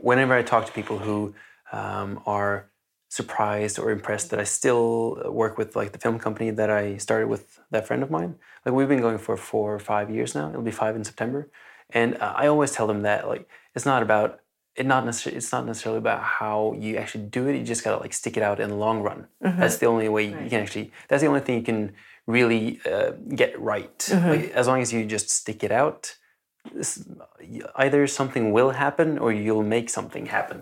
[0.00, 1.34] whenever I talk to people who
[1.72, 2.70] um, are
[3.08, 7.28] surprised or impressed that I still work with like the film company that I started
[7.28, 8.36] with that friend of mine.
[8.64, 10.50] Like we've been going for four or five years now.
[10.50, 11.50] It'll be five in September,
[11.90, 14.40] and uh, I always tell them that like it's not about
[14.76, 17.56] it not necessarily it's not necessarily about how you actually do it.
[17.56, 19.28] You just gotta like stick it out in the long run.
[19.40, 20.92] That's the only way you can actually.
[21.08, 21.92] That's the only thing you can
[22.26, 24.08] really uh, get right.
[24.30, 26.16] Like, as long as you just stick it out,
[27.76, 30.58] either something will happen or you'll make something happen.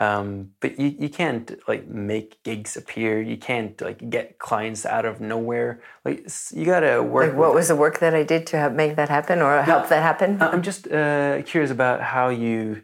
[0.00, 3.20] Um, but you, you can't like make gigs appear.
[3.20, 5.82] You can't like get clients out of nowhere.
[6.06, 7.28] Like you gotta work.
[7.28, 9.88] Like, what was the work that I did to help make that happen or help
[9.90, 10.40] that happen?
[10.40, 12.82] I'm just uh, curious about how you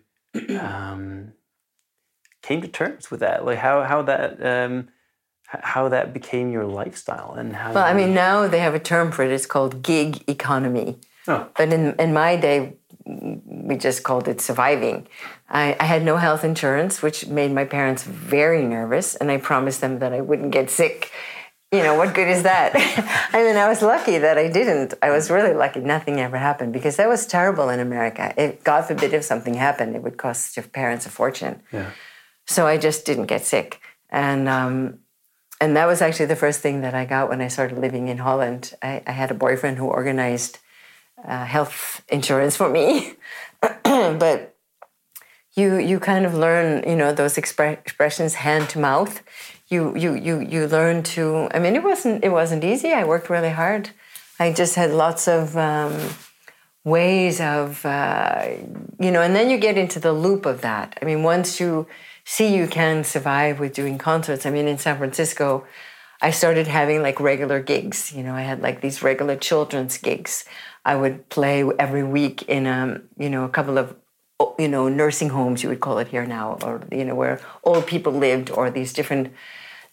[0.58, 1.32] um,
[2.42, 3.44] came to terms with that.
[3.44, 4.88] Like how how that um,
[5.46, 7.72] how that became your lifestyle and how.
[7.72, 9.30] Well, I mean, now they have a term for it.
[9.30, 10.98] It's called gig economy.
[11.28, 11.48] Oh.
[11.56, 15.06] But in, in my day, we just called it surviving.
[15.48, 19.80] I, I had no health insurance, which made my parents very nervous, and I promised
[19.80, 21.10] them that I wouldn't get sick.
[21.72, 22.72] You know, what good is that?
[23.32, 24.94] I mean, I was lucky that I didn't.
[25.02, 28.32] I was really lucky nothing ever happened because that was terrible in America.
[28.36, 31.62] If, God forbid if something happened, it would cost your parents a fortune.
[31.72, 31.90] Yeah.
[32.46, 33.80] So I just didn't get sick.
[34.10, 35.00] And um,
[35.60, 38.18] and that was actually the first thing that I got when I started living in
[38.18, 38.74] Holland.
[38.82, 40.58] I, I had a boyfriend who organized
[41.24, 43.14] uh, health insurance for me,
[43.82, 44.54] but
[45.54, 49.22] you you kind of learn, you know, those expre- expressions hand to mouth.
[49.68, 51.48] You you you you learn to.
[51.52, 52.92] I mean, it wasn't it wasn't easy.
[52.92, 53.90] I worked really hard.
[54.38, 55.56] I just had lots of.
[55.56, 55.92] Um,
[56.86, 58.46] ways of uh,
[59.00, 61.84] you know and then you get into the loop of that i mean once you
[62.24, 65.66] see you can survive with doing concerts i mean in san francisco
[66.22, 70.44] i started having like regular gigs you know i had like these regular children's gigs
[70.84, 73.96] i would play every week in um you know a couple of
[74.56, 77.84] you know nursing homes you would call it here now or you know where old
[77.84, 79.32] people lived or these different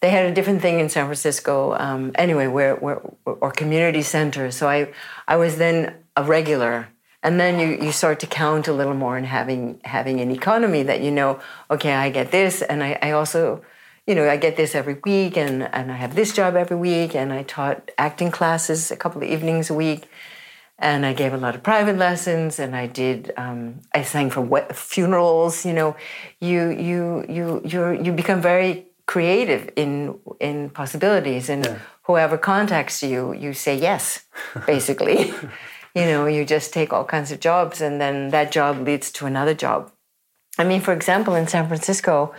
[0.04, 1.74] they had a different thing in San Francisco.
[1.78, 4.54] Um, anyway, where, where or community centers.
[4.54, 4.92] So I
[5.26, 6.88] I was then a regular,
[7.22, 10.82] and then you you start to count a little more and having having an economy
[10.82, 11.40] that you know.
[11.70, 13.62] Okay, I get this, and I, I also.
[14.06, 17.14] You know, I get this every week, and, and I have this job every week,
[17.16, 20.02] and I taught acting classes a couple of evenings a week,
[20.78, 23.32] and I gave a lot of private lessons, and I did.
[23.38, 24.42] Um, I sang for
[24.74, 25.64] funerals.
[25.64, 25.96] You know,
[26.38, 28.72] you you you you you become very
[29.06, 34.24] creative in in possibilities, and whoever contacts you, you say yes,
[34.66, 35.32] basically.
[35.94, 39.26] you know, you just take all kinds of jobs, and then that job leads to
[39.26, 39.92] another job.
[40.58, 42.34] I mean, for example, in San Francisco,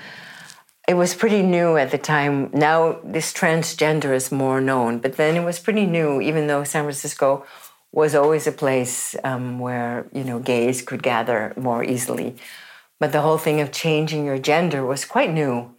[0.87, 2.49] it was pretty new at the time.
[2.53, 6.83] Now this transgender is more known, but then it was pretty new, even though San
[6.83, 7.45] Francisco
[7.91, 12.35] was always a place um, where you know gays could gather more easily.
[12.99, 15.74] But the whole thing of changing your gender was quite new,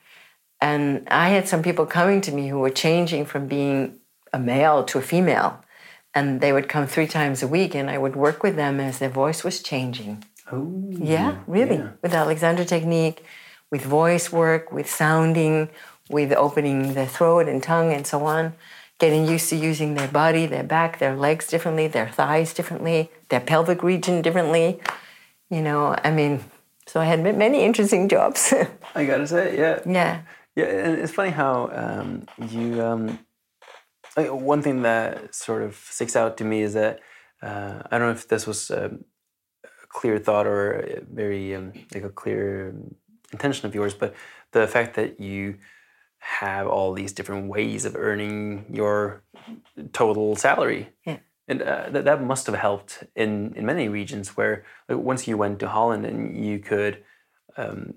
[0.61, 3.99] and I had some people coming to me who were changing from being
[4.33, 5.63] a male to a female,
[6.15, 8.99] and they would come three times a week, and I would work with them as
[8.99, 10.25] their voice was changing.
[10.51, 10.85] Oh.
[10.91, 11.83] Yeah, really.
[12.03, 13.25] With Alexander technique,
[13.71, 15.69] with voice work, with sounding,
[16.09, 18.55] with opening their throat and tongue and so on.
[18.99, 23.41] Getting used to using their body, their back, their legs differently, their thighs differently, their
[23.41, 24.81] pelvic region differently.
[25.51, 26.45] You know, I mean,
[26.87, 28.55] so I had many interesting jobs.
[28.95, 29.81] I gotta say, yeah.
[29.85, 30.23] yeah.
[30.57, 32.83] Yeah, and it's funny how um, you.
[32.83, 33.19] Um,
[34.17, 37.01] one thing that sort of sticks out to me is that
[37.43, 39.05] uh, I don't know if this was um,
[39.65, 42.75] a clear thought or a very um, like a clear
[43.33, 44.15] intention of yours, but
[44.53, 45.59] the fact that you
[46.19, 49.23] have all these different ways of earning your
[49.93, 50.89] total salary.
[51.05, 51.19] Yeah.
[51.47, 55.37] And uh, that, that must have helped in, in many regions where like, once you
[55.37, 57.05] went to Holland and you could
[57.57, 57.95] um,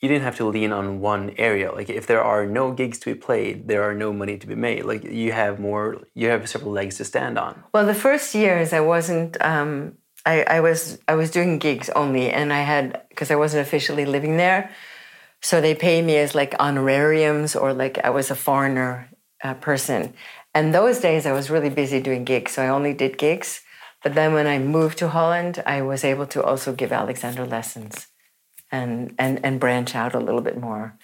[0.00, 1.72] you didn't have to lean on one area.
[1.72, 4.54] Like if there are no gigs to be played, there are no money to be
[4.54, 4.84] made.
[4.84, 7.62] Like you have more, you have several legs to stand on.
[7.72, 9.40] Well, the first years I wasn't.
[9.40, 13.66] Um, I, I was I was doing gigs only, and I had because I wasn't
[13.66, 14.70] officially living there,
[15.40, 19.08] so they paid me as like honorariums or like I was a foreigner
[19.44, 20.14] uh, person,
[20.54, 23.60] And those days I was really busy doing gigs, so I only did gigs.
[24.02, 28.08] But then when I moved to Holland, I was able to also give Alexander lessons
[28.70, 30.96] and and, and branch out a little bit more.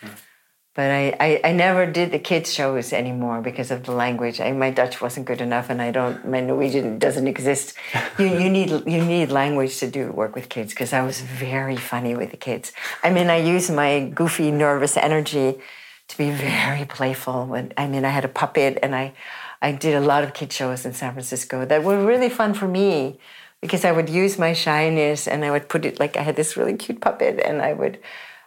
[0.75, 4.41] But I, I, I never did the kids shows anymore because of the language.
[4.41, 6.27] I, my Dutch wasn't good enough, and I don't.
[6.27, 7.75] My Norwegian doesn't exist.
[8.19, 11.77] You, you need you need language to do work with kids because I was very
[11.77, 12.73] funny with the kids.
[13.03, 15.61] I mean, I use my goofy, nervous energy
[16.09, 17.47] to be very playful.
[17.47, 19.13] When I mean, I had a puppet, and I
[19.61, 22.67] I did a lot of kid shows in San Francisco that were really fun for
[22.67, 23.19] me
[23.63, 26.57] because I would use my shyness and I would put it like I had this
[26.57, 27.99] really cute puppet, and I would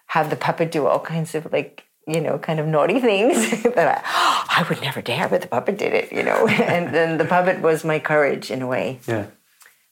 [0.07, 4.03] have the puppet do all kinds of like you know, kind of naughty things that
[4.05, 6.47] I, I, would never dare, but the puppet did it, you know.
[6.47, 8.99] and then the puppet was my courage in a way.
[9.07, 9.28] Yeah.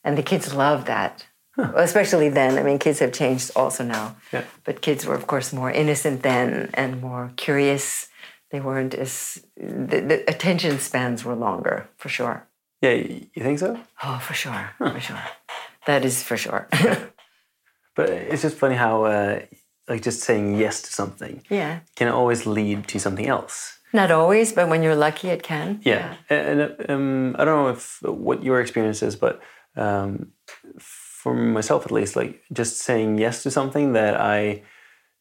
[0.04, 1.26] And the kids loved that.
[1.56, 1.70] Huh.
[1.74, 2.58] Well, especially then.
[2.58, 4.16] I mean, kids have changed also now.
[4.32, 4.44] Yeah.
[4.64, 8.08] But kids were, of course, more innocent then and more curious.
[8.50, 12.46] They weren't as, the, the attention spans were longer, for sure.
[12.84, 12.94] Yeah,
[13.36, 13.70] you think so?
[14.02, 14.92] Oh, for sure, huh.
[14.92, 15.24] for sure.
[15.86, 16.68] That is for sure.
[17.96, 19.40] but it's just funny how uh,
[19.88, 24.52] like just saying yes to something yeah can always lead to something else not always
[24.52, 26.36] but when you're lucky it can yeah, yeah.
[26.36, 29.40] and um, i don't know if what your experience is but
[29.76, 30.32] um,
[30.78, 34.62] for myself at least like just saying yes to something that i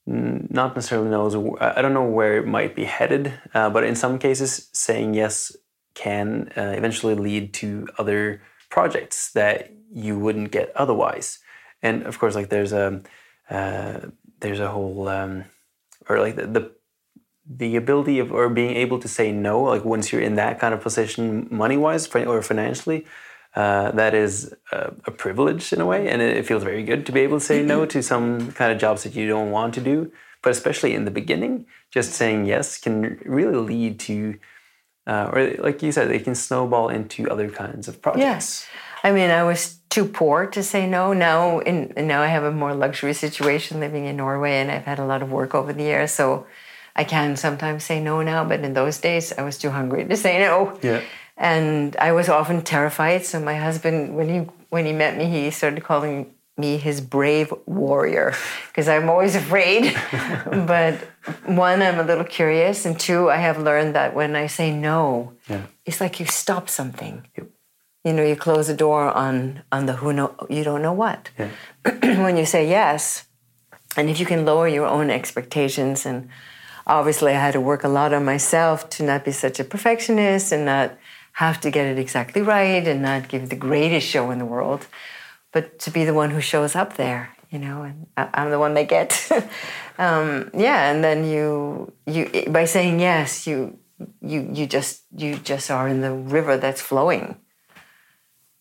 [0.05, 4.19] not necessarily knows i don't know where it might be headed uh, but in some
[4.19, 5.55] cases saying yes
[5.93, 11.39] can uh, eventually lead to other projects that you wouldn't get otherwise.
[11.81, 13.01] And of course like there's a
[13.49, 13.99] uh,
[14.39, 15.45] there's a whole um,
[16.09, 16.71] or like the, the
[17.45, 20.73] the ability of or being able to say no like once you're in that kind
[20.73, 23.05] of position money wise or financially
[23.55, 26.09] uh, that is a, a, privilege in a way.
[26.09, 28.79] And it, feels very good to be able to say no to some kind of
[28.79, 30.11] jobs that you don't want to do.
[30.41, 34.39] But especially in the beginning just saying yes can really lead to
[35.07, 38.67] uh, or like you said they can snowball into other kinds of projects yes
[39.03, 41.11] I mean, I was too poor to say no.
[41.11, 44.97] Now, in, now I have a more luxury situation living in Norway, and I've had
[44.97, 46.47] a lot of work over the years, so
[46.95, 48.45] I can sometimes say no now.
[48.45, 50.79] But in those days, I was too hungry to say no.
[50.81, 51.01] Yeah.
[51.35, 53.25] And I was often terrified.
[53.25, 57.53] So my husband, when he when he met me, he started calling me his brave
[57.65, 58.33] warrior
[58.67, 59.95] because I'm always afraid.
[60.45, 60.95] but
[61.45, 65.33] one, I'm a little curious, and two, I have learned that when I say no,
[65.49, 65.63] yeah.
[65.85, 67.27] it's like you stop something.
[67.37, 67.47] Yep
[68.03, 71.29] you know you close the door on on the who know you don't know what
[71.37, 71.49] yeah.
[72.23, 73.25] when you say yes
[73.95, 76.29] and if you can lower your own expectations and
[76.85, 80.51] obviously i had to work a lot on myself to not be such a perfectionist
[80.51, 80.97] and not
[81.33, 84.87] have to get it exactly right and not give the greatest show in the world
[85.53, 88.73] but to be the one who shows up there you know and i'm the one
[88.73, 89.29] they get
[89.97, 93.77] um, yeah and then you you by saying yes you
[94.21, 97.37] you you just you just are in the river that's flowing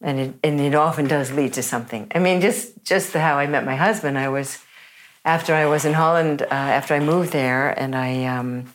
[0.03, 2.11] and it, and it often does lead to something.
[2.15, 4.19] I mean, just just how I met my husband.
[4.19, 4.59] I was
[5.25, 8.75] after I was in Holland, uh, after I moved there, and I um,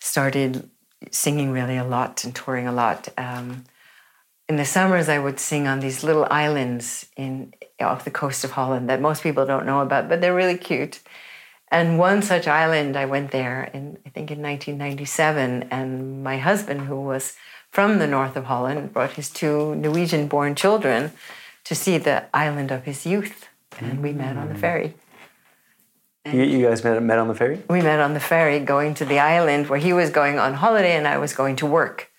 [0.00, 0.68] started
[1.12, 3.08] singing really a lot and touring a lot.
[3.16, 3.64] Um,
[4.48, 8.52] in the summers, I would sing on these little islands in off the coast of
[8.52, 11.00] Holland that most people don't know about, but they're really cute.
[11.70, 16.82] And one such island, I went there in I think in 1997, and my husband,
[16.82, 17.36] who was
[17.70, 21.12] from the north of Holland, brought his two Norwegian born children
[21.64, 23.48] to see the island of his youth.
[23.78, 24.60] And we met on the mm.
[24.60, 24.94] ferry.
[26.24, 27.62] You, you, guys met, met on the ferry?
[27.68, 30.96] We met on the ferry going to the island where he was going on holiday
[30.96, 32.10] and I was going to work.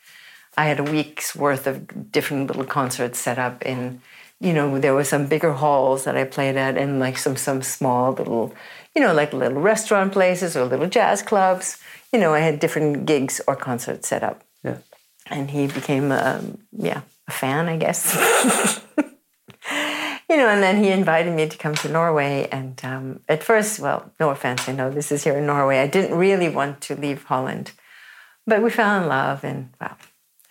[0.60, 4.02] I had a week's worth of different little concerts set up in,
[4.40, 7.62] you know, there were some bigger halls that I played at and like some some
[7.62, 8.54] small little,
[8.96, 11.78] you know, like little restaurant places or little jazz clubs.
[12.12, 14.44] You know, I had different gigs or concerts set up
[15.30, 16.42] and he became a,
[16.72, 18.16] yeah a fan, I guess.
[20.30, 22.48] you know, and then he invited me to come to Norway.
[22.52, 25.80] And um, at first, well, no offense, I know this is here in Norway.
[25.80, 27.72] I didn't really want to leave Holland,
[28.48, 29.98] but we fell in love, and well,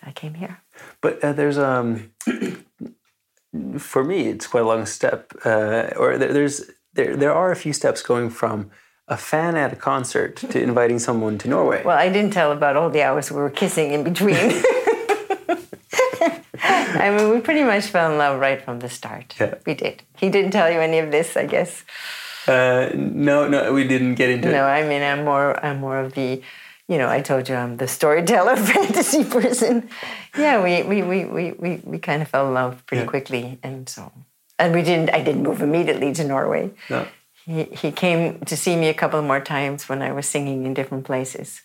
[0.01, 0.61] I came here.
[1.01, 2.11] But uh, there's um,
[3.77, 7.73] for me, it's quite a long step, uh, or there's there there are a few
[7.73, 8.71] steps going from
[9.07, 11.83] a fan at a concert to inviting someone to Norway.
[11.83, 14.37] Well, I didn't tell about all the hours we were kissing in between.
[16.61, 19.35] I mean, we pretty much fell in love right from the start.
[19.39, 19.55] Yeah.
[19.65, 20.03] We did.
[20.17, 21.83] He didn't tell you any of this, I guess.
[22.47, 24.57] Uh, no, no, we didn't get into no, it.
[24.57, 26.41] No, I mean, I'm more, I'm more of the,
[26.89, 29.89] you know, I told you I'm the storyteller, fantasy person.
[30.37, 33.09] Yeah, we, we, we, we, we, we kind of fell in love pretty yeah.
[33.09, 34.11] quickly, and so,
[34.57, 35.09] and we didn't.
[35.11, 36.71] I didn't move immediately to Norway.
[36.89, 37.07] No
[37.49, 40.73] he, he came to see me a couple more times when I was singing in
[40.73, 41.61] different places.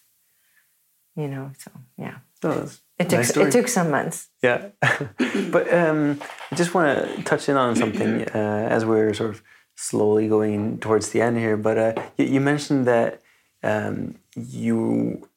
[1.15, 1.51] you know.
[1.59, 2.69] So yeah, Oh,
[2.99, 4.29] it took nice it took some months.
[4.43, 4.69] Yeah,
[5.51, 6.21] but um,
[6.51, 9.43] I just want to touch in on something uh, as we're sort of
[9.77, 11.57] slowly going towards the end here.
[11.57, 13.23] But uh, you, you mentioned that
[13.65, 15.29] um, you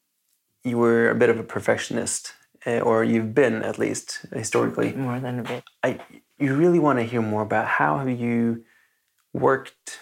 [0.64, 2.34] you were a bit of a perfectionist,
[2.66, 4.92] uh, or you've been at least historically.
[4.92, 5.64] More than a bit.
[5.82, 5.98] I
[6.38, 8.64] you really want to hear more about how have you
[9.32, 9.98] worked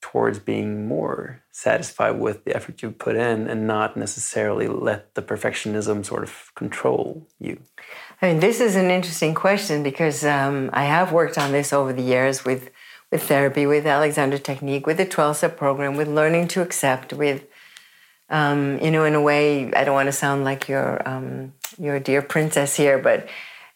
[0.00, 5.22] towards being more satisfied with the effort you've put in and not necessarily let the
[5.22, 7.60] perfectionism sort of control you.
[8.22, 11.92] I mean, this is an interesting question because um, I have worked on this over
[11.92, 12.70] the years with
[13.10, 17.44] with therapy, with Alexander Technique, with the 12 step program, with learning to accept, with
[18.30, 21.98] um, you know, in a way, I don't want to sound like your um, your
[21.98, 23.28] dear princess here, but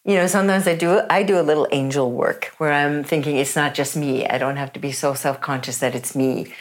[0.05, 3.55] you know, sometimes I do I do a little angel work where I'm thinking it's
[3.55, 4.25] not just me.
[4.25, 6.53] I don't have to be so self conscious that it's me.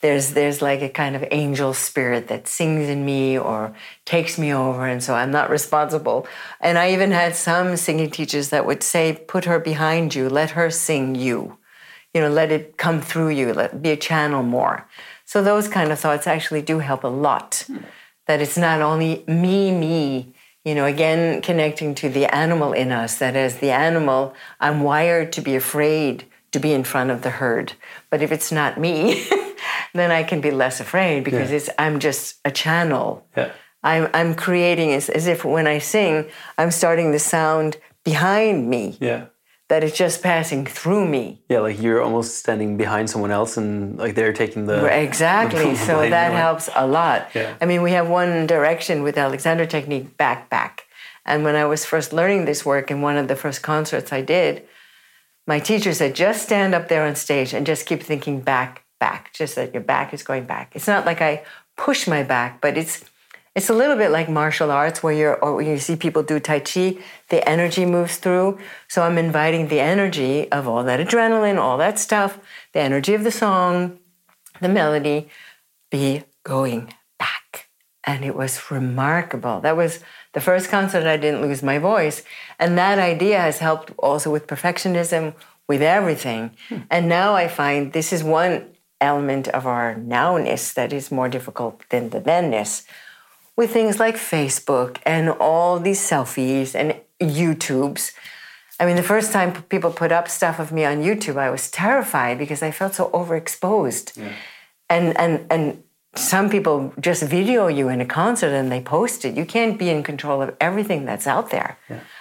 [0.00, 3.74] There's there's like a kind of angel spirit that sings in me or
[4.04, 6.26] takes me over, and so I'm not responsible.
[6.60, 10.50] And I even had some singing teachers that would say, "Put her behind you, let
[10.52, 11.58] her sing you."
[12.14, 13.52] You know, let it come through you.
[13.54, 14.86] Let be a channel more.
[15.32, 17.64] So those kind of thoughts actually do help a lot.
[17.66, 17.78] Hmm.
[18.26, 23.16] That it's not only me, me, you know, again, connecting to the animal in us,
[23.18, 27.30] that as the animal, I'm wired to be afraid to be in front of the
[27.30, 27.72] herd.
[28.10, 29.26] But if it's not me,
[29.94, 31.56] then I can be less afraid because Yeah.
[31.56, 33.24] it's I'm just a channel.
[33.34, 33.52] Yeah.
[33.82, 36.26] I'm, I'm creating as, as if when I sing,
[36.58, 39.24] I'm starting the sound behind me, Yeah.
[39.72, 41.40] That it's just passing through me.
[41.48, 45.70] Yeah, like you're almost standing behind someone else and like they're taking the Exactly.
[45.70, 47.30] the So that helps a lot.
[47.34, 47.56] Yeah.
[47.58, 50.84] I mean, we have one direction with Alexander Technique, back, back.
[51.24, 54.20] And when I was first learning this work in one of the first concerts I
[54.20, 54.62] did,
[55.46, 59.32] my teacher said, just stand up there on stage and just keep thinking back, back,
[59.32, 60.72] just that your back is going back.
[60.76, 61.44] It's not like I
[61.78, 63.06] push my back, but it's
[63.54, 66.60] it's a little bit like martial arts where you're or you see people do Tai
[66.60, 66.96] Chi,
[67.28, 68.58] the energy moves through.
[68.88, 72.38] So I'm inviting the energy of all that adrenaline, all that stuff,
[72.72, 73.98] the energy of the song,
[74.60, 75.28] the melody,
[75.90, 77.68] be going back.
[78.04, 79.60] And it was remarkable.
[79.60, 80.00] That was
[80.32, 82.22] the first concert I didn't lose my voice.
[82.58, 85.34] And that idea has helped also with perfectionism,
[85.68, 86.52] with everything.
[86.70, 86.78] Hmm.
[86.90, 91.82] And now I find this is one element of our nowness that is more difficult
[91.90, 92.84] than the thenness
[93.56, 98.12] with things like Facebook and all these selfies and YouTubes.
[98.80, 101.70] I mean, the first time people put up stuff of me on YouTube, I was
[101.70, 104.18] terrified because I felt so overexposed.
[104.88, 105.82] And and and
[106.14, 109.36] some people just video you in a concert and they post it.
[109.36, 111.78] You can't be in control of everything that's out there.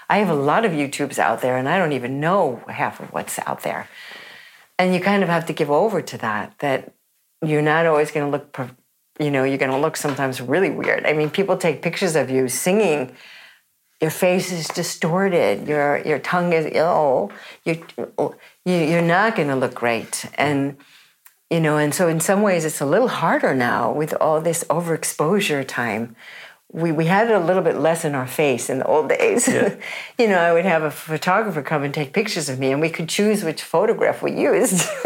[0.09, 3.11] I have a lot of YouTubes out there, and I don't even know half of
[3.13, 3.88] what's out there.
[4.77, 6.57] And you kind of have to give over to that.
[6.59, 6.93] That
[7.41, 8.75] you're not always going to look per-
[9.22, 11.05] you know, you're going to look sometimes really weird.
[11.05, 13.15] I mean, people take pictures of you singing.
[14.01, 15.67] Your face is distorted.
[15.67, 17.32] Your your tongue is ill.
[17.63, 17.86] You,
[18.65, 20.26] you you're not going to look great.
[20.36, 20.78] And
[21.51, 24.63] you know, and so in some ways, it's a little harder now with all this
[24.69, 26.15] overexposure time.
[26.72, 29.47] We we had it a little bit less in our face in the old days.
[30.17, 32.89] you know, I would have a photographer come and take pictures of me, and we
[32.89, 34.88] could choose which photograph we used.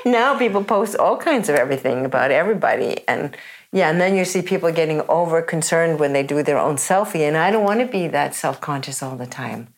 [0.04, 3.36] now people post all kinds of everything about everybody and
[3.72, 7.26] yeah and then you see people getting over concerned when they do their own selfie
[7.26, 9.68] and i don't want to be that self-conscious all the time.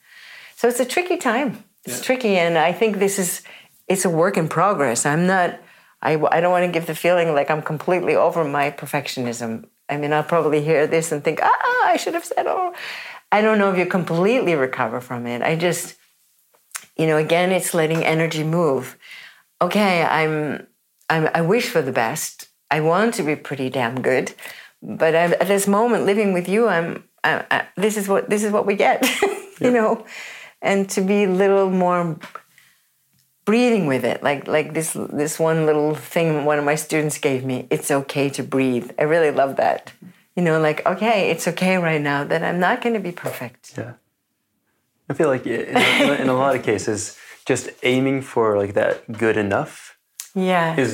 [0.57, 1.64] So it's a tricky time.
[1.85, 3.43] It's tricky and i think this is
[3.89, 5.07] it's a work in progress.
[5.07, 5.59] I'm not
[6.03, 9.66] i, I don't want to give the feeling like i'm completely over my perfectionism.
[9.89, 12.75] I mean i'll probably hear this and think ah i should have said oh
[13.33, 15.43] i don't know if you completely recover from it.
[15.43, 15.97] I just
[16.97, 18.97] you know again it's letting energy move
[19.61, 20.66] okay, I'm,
[21.08, 22.48] I'm, I wish for the best.
[22.70, 24.32] I want to be pretty damn good,
[24.82, 28.44] but I'm, at this moment, living with you, I'm, I, I, this is what this
[28.44, 29.06] is what we get,
[29.61, 30.06] you know,
[30.62, 32.18] and to be a little more
[33.44, 37.44] breathing with it, like like this this one little thing one of my students gave
[37.44, 37.66] me.
[37.70, 38.90] It's okay to breathe.
[38.98, 39.92] I really love that.
[40.36, 43.74] You know, like okay, it's okay right now that I'm not going to be perfect.
[43.76, 43.94] Yeah.
[45.08, 47.18] I feel like in a, in a lot of cases,
[47.53, 49.72] just aiming for like that good enough
[50.34, 50.76] Yeah.
[50.82, 50.92] is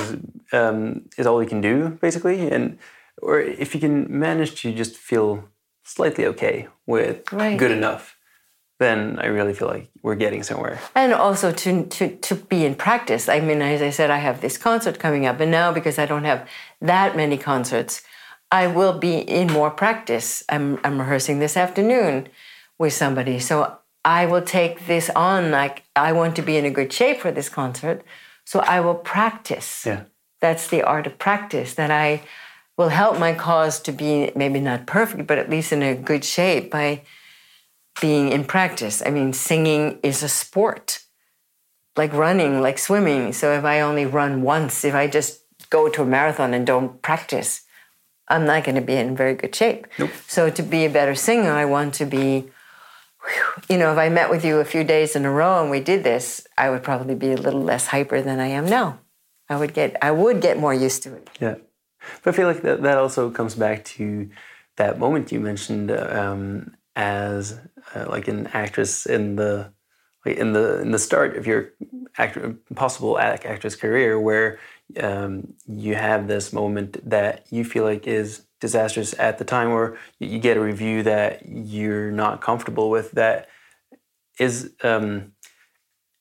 [0.59, 0.79] um,
[1.19, 1.77] is all you can do
[2.07, 2.79] basically, and
[3.27, 3.35] or
[3.65, 3.97] if you can
[4.27, 5.29] manage to just feel
[5.85, 7.59] slightly okay with Right.
[7.63, 8.03] good enough,
[8.79, 10.77] then I really feel like we're getting somewhere.
[10.95, 14.37] and also to, to to be in practice i mean as i said i have
[14.41, 16.41] this concert coming up and now because i don't have
[16.93, 17.93] that many concerts
[18.63, 22.15] i will be in more practice i'm, I'm rehearsing this afternoon
[22.81, 23.57] with somebody so
[24.07, 27.31] i will take this on like i want to be in a good shape for
[27.33, 28.03] this concert
[28.45, 30.03] so i will practice Yeah.
[30.41, 32.09] that's the art of practice that i
[32.79, 36.23] will help my cause to be maybe not perfect, but at least in a good
[36.25, 37.01] shape by
[38.03, 39.03] being in practice.
[39.05, 41.01] I mean, singing is a sport,
[41.97, 43.33] like running, like swimming.
[43.33, 45.41] So if I only run once, if I just
[45.71, 47.63] go to a marathon and don't practice,
[48.29, 49.87] I'm not going to be in very good shape.
[49.99, 50.11] Nope.
[50.27, 52.51] So to be a better singer, I want to be.
[53.69, 55.81] You know, if I met with you a few days in a row and we
[55.81, 59.01] did this, I would probably be a little less hyper than I am now.
[59.49, 61.31] I would get, I would get more used to it.
[61.41, 61.57] Yeah.
[62.23, 64.31] But I feel like that, that also comes back to
[64.77, 67.59] that moment you mentioned um, as
[67.95, 69.73] uh, like an actress in the
[70.25, 71.73] like in the in the start of your
[72.19, 74.59] actor, possible act, actress career where
[75.01, 79.99] um, you have this moment that you feel like is disastrous at the time or
[80.19, 83.49] you get a review that you're not comfortable with that
[84.39, 85.33] is um,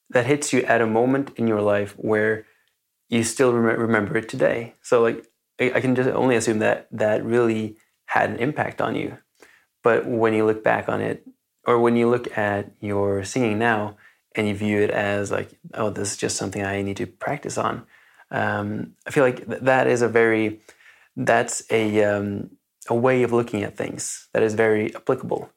[0.10, 2.46] that hits you at a moment in your life where
[3.10, 4.74] you still rem- remember it today.
[4.82, 5.26] So like
[5.60, 7.78] I, I can just only assume that that really
[8.08, 9.18] had an impact on you.
[9.84, 11.26] But when you look back on it
[11.66, 13.98] or when you look at your singing now
[14.36, 17.58] and you view it as like oh this is just something i need to practice
[17.58, 17.86] on
[18.32, 20.60] um, i feel like th- that is a very
[21.16, 22.52] that's a, um,
[22.90, 25.50] a way of looking at things that is very applicable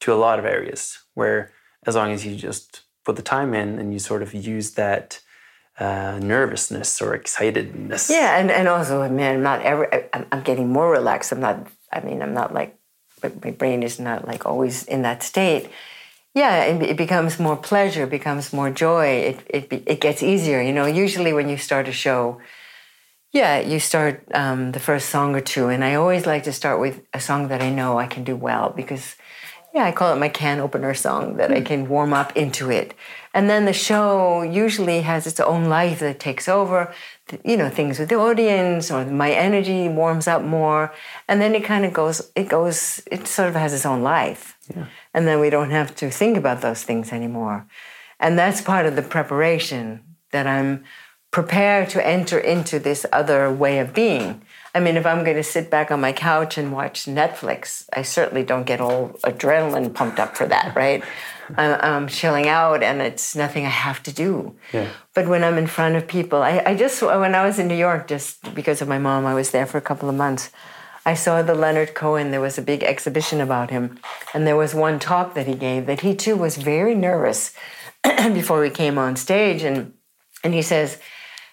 [0.00, 1.52] to a lot of areas where
[1.86, 5.20] as long as you just put the time in and you sort of use that
[5.78, 10.08] uh, nervousness or excitedness Yeah, and, and also, man, I'm not ever.
[10.12, 11.32] I'm, I'm getting more relaxed.
[11.32, 11.66] I'm not.
[11.92, 12.78] I mean, I'm not like
[13.22, 15.70] my brain is not like always in that state.
[16.34, 19.06] Yeah, it, it becomes more pleasure, becomes more joy.
[19.06, 20.60] It it it gets easier.
[20.60, 22.40] You know, usually when you start a show,
[23.32, 26.78] yeah, you start um, the first song or two, and I always like to start
[26.80, 29.16] with a song that I know I can do well because,
[29.74, 32.92] yeah, I call it my can opener song that I can warm up into it,
[33.32, 36.92] and then the show usually has its own life that takes over.
[37.42, 40.92] You know, things with the audience or my energy warms up more,
[41.26, 42.30] and then it kind of goes.
[42.36, 43.02] It goes.
[43.10, 44.58] It sort of has its own life,
[45.14, 47.66] and then we don't have to think about those things anymore,
[48.20, 50.02] and that's part of the preparation
[50.32, 50.84] that I'm
[51.32, 54.42] prepared to enter into this other way of being.
[54.74, 58.02] I mean, if I'm going to sit back on my couch and watch Netflix, I
[58.02, 61.02] certainly don't get all adrenaline pumped up for that, right?
[61.56, 64.54] I'm, I'm chilling out and it's nothing I have to do.
[64.72, 64.88] Yeah.
[65.14, 67.76] But when I'm in front of people, I, I just, when I was in New
[67.76, 70.50] York, just because of my mom, I was there for a couple of months.
[71.04, 73.98] I saw the Leonard Cohen, there was a big exhibition about him.
[74.32, 77.52] And there was one talk that he gave that he too was very nervous
[78.04, 79.62] before we came on stage.
[79.62, 79.94] And,
[80.44, 80.98] and he says,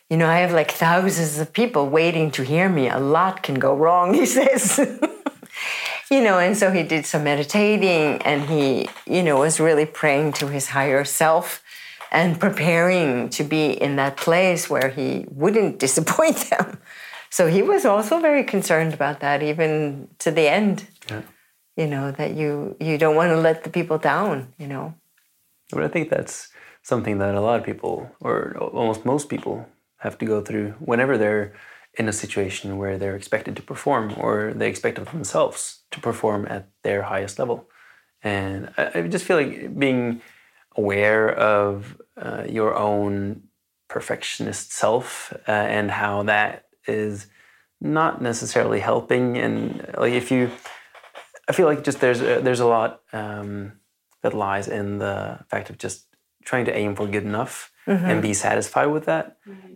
[0.09, 2.89] you know, I have like thousands of people waiting to hear me.
[2.89, 4.79] A lot can go wrong, he says.
[6.11, 10.33] you know, and so he did some meditating and he, you know, was really praying
[10.33, 11.63] to his higher self
[12.11, 16.79] and preparing to be in that place where he wouldn't disappoint them.
[17.29, 20.87] So he was also very concerned about that, even to the end.
[21.07, 21.21] Yeah.
[21.77, 24.95] You know, that you you don't want to let the people down, you know.
[25.71, 26.49] But I think that's
[26.81, 29.65] something that a lot of people, or almost most people,
[29.99, 31.53] have to go through whenever they're
[31.97, 36.47] in a situation where they're expected to perform or they expect of themselves to perform
[36.49, 37.69] at their highest level.
[38.21, 40.21] And I, I just feel like being
[40.75, 43.43] aware of uh, your own
[43.87, 47.27] perfectionist self uh, and how that is
[47.81, 49.37] not necessarily helping.
[49.37, 50.51] And like if you,
[51.47, 53.73] I feel like just there's a, there's a lot um,
[54.21, 56.05] that lies in the fact of just
[56.43, 59.25] trying to aim for good enough and be satisfied with that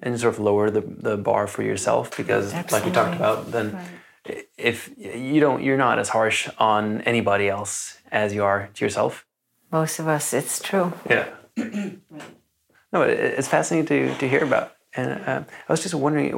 [0.04, 3.68] and sort of lower the, the bar for yourself because like we talked about then
[4.32, 8.80] i- if you don't you're not as harsh on anybody else as you are to
[8.86, 9.26] yourself.
[9.72, 10.88] Most of us, it's true.
[11.10, 11.26] yeah.
[12.94, 14.68] No it's fascinating to, to hear about.
[14.96, 16.32] And uh, i was just wondering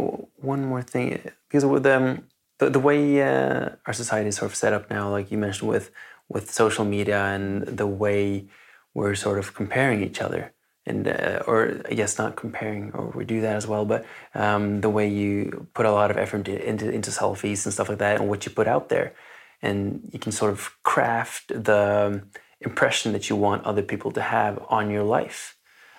[0.53, 1.07] one more thing
[1.47, 2.23] because with um,
[2.59, 5.69] the, the way uh, our society is sort of set up now like you mentioned
[5.69, 5.91] with
[6.33, 8.47] with social media and the way
[8.93, 10.53] we're sort of comparing each other
[10.85, 14.81] and uh, or I guess not comparing or we do that as well but um,
[14.81, 18.19] the way you put a lot of effort into, into selfies and stuff like that
[18.19, 19.13] and what you put out there
[19.61, 22.23] and you can sort of craft the
[22.61, 25.57] impression that you want other people to have on your life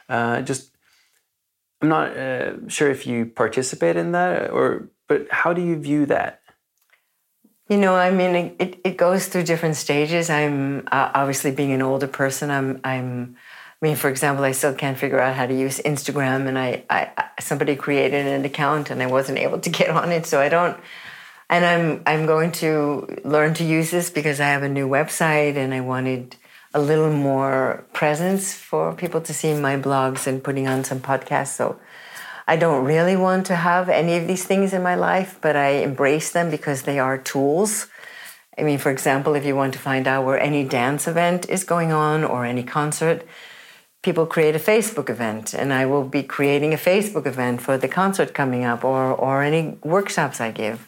[0.08, 0.70] uh, just
[1.82, 6.06] I'm not uh, sure if you participate in that or but how do you view
[6.06, 6.40] that
[7.68, 10.30] You know, I mean, it, it, it goes through different stages.
[10.30, 12.50] I'm uh, obviously being an older person.
[12.50, 13.36] I'm, I'm,
[13.80, 16.84] I mean, for example, I still can't figure out how to use Instagram, and I,
[16.88, 20.48] I, somebody created an account, and I wasn't able to get on it, so I
[20.48, 20.78] don't.
[21.48, 25.56] And I'm, I'm going to learn to use this because I have a new website,
[25.56, 26.36] and I wanted
[26.72, 31.54] a little more presence for people to see my blogs and putting on some podcasts.
[31.56, 31.78] So
[32.48, 35.68] I don't really want to have any of these things in my life, but I
[35.82, 37.88] embrace them because they are tools.
[38.58, 41.64] I mean, for example, if you want to find out where any dance event is
[41.64, 43.26] going on or any concert,
[44.06, 47.88] people create a Facebook event, and I will be creating a Facebook event for the
[47.88, 50.78] concert coming up or, or any workshops I give.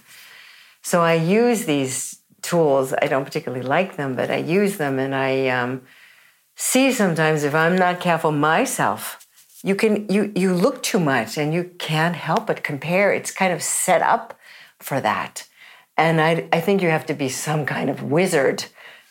[0.83, 2.95] So I use these tools.
[3.03, 5.83] I don't particularly like them, but I use them, and I um,
[6.55, 9.01] see sometimes if I'm not careful myself,
[9.65, 13.09] you can you you look too much and you can't help but compare.
[13.13, 14.27] It's kind of set up
[14.89, 15.49] for that.
[15.97, 18.59] And I, I think you have to be some kind of wizard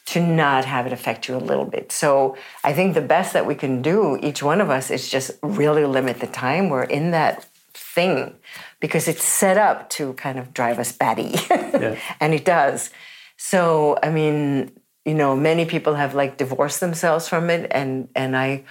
[0.07, 1.91] to not have it affect you a little bit.
[1.91, 5.31] So I think the best that we can do, each one of us, is just
[5.43, 8.35] really limit the time we're in that thing
[8.79, 11.35] because it's set up to kind of drive us batty.
[11.77, 11.99] Yeah.
[12.19, 12.89] and it does.
[13.35, 14.71] So, I mean,
[15.05, 18.63] you know, many people have like divorced themselves from it and and I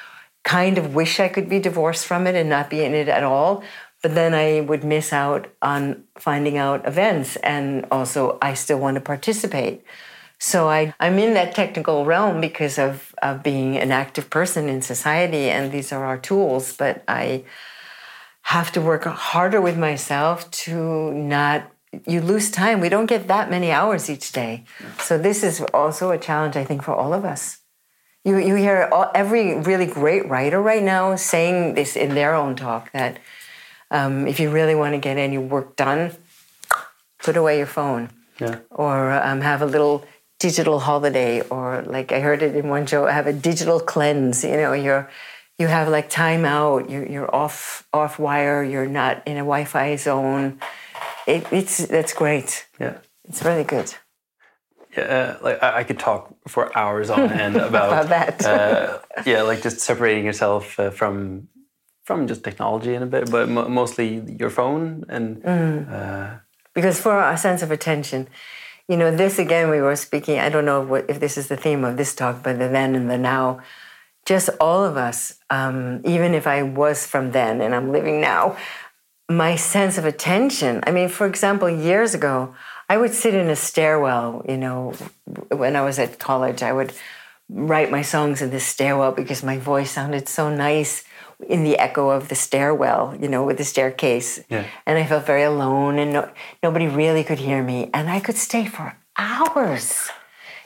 [0.42, 3.22] kind of wish I could be divorced from it and not be in it at
[3.22, 3.62] all.
[4.02, 8.94] But then I would miss out on finding out events and also I still want
[8.96, 9.84] to participate.
[10.38, 14.82] So I, I'm in that technical realm because of, of being an active person in
[14.82, 16.76] society, and these are our tools.
[16.76, 17.44] But I
[18.42, 21.70] have to work harder with myself to not.
[22.06, 22.80] You lose time.
[22.80, 24.64] We don't get that many hours each day.
[24.98, 27.60] So this is also a challenge, I think, for all of us.
[28.22, 32.54] You, you hear all, every really great writer right now saying this in their own
[32.56, 33.18] talk that
[33.90, 36.12] um, if you really want to get any work done,
[37.18, 38.10] put away your phone.
[38.38, 38.58] Yeah.
[38.70, 40.04] Or um, have a little
[40.38, 44.44] digital holiday or like I heard it in one show, have a digital cleanse.
[44.44, 45.10] You know, you're
[45.58, 49.96] you have like time out, you're, you're off off wire, you're not in a Wi-Fi
[49.96, 50.60] zone.
[51.26, 52.66] It, it's that's great.
[52.78, 52.98] Yeah,
[53.28, 53.94] it's really good.
[54.96, 58.44] Yeah, uh, like I, I could talk for hours on end about, about that.
[58.44, 61.48] uh, yeah, like just separating yourself uh, from
[62.04, 65.42] from just technology in a bit, but mo mostly your phone and.
[65.42, 66.40] Mm.
[66.74, 68.28] because for our sense of attention,
[68.88, 71.56] you know, this again, we were speaking, I don't know what, if this is the
[71.56, 73.60] theme of this talk, but the then and the now,
[74.24, 78.56] just all of us, um, even if I was from then and I'm living now,
[79.28, 80.82] my sense of attention.
[80.86, 82.54] I mean, for example, years ago,
[82.88, 84.94] I would sit in a stairwell, you know,
[85.50, 86.92] when I was at college, I would
[87.48, 91.04] write my songs in the stairwell because my voice sounded so nice
[91.48, 94.40] in the echo of the stairwell, you know, with the staircase.
[94.48, 94.66] Yeah.
[94.86, 96.30] And I felt very alone and no,
[96.62, 97.90] nobody really could hear me.
[97.92, 100.08] And I could stay for hours,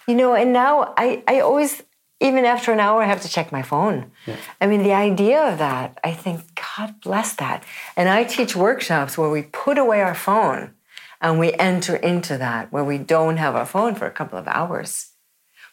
[0.07, 1.83] you know, and now I, I always,
[2.21, 4.13] even after an hour, I have to check my phone.
[4.27, 4.37] Yeah.
[4.61, 7.65] I mean, the idea of that, I think, God bless that.
[7.97, 10.75] And I teach workshops where we put away our phone
[11.21, 14.49] and we enter into that, where we don't have our phone for a couple of
[14.49, 15.11] hours.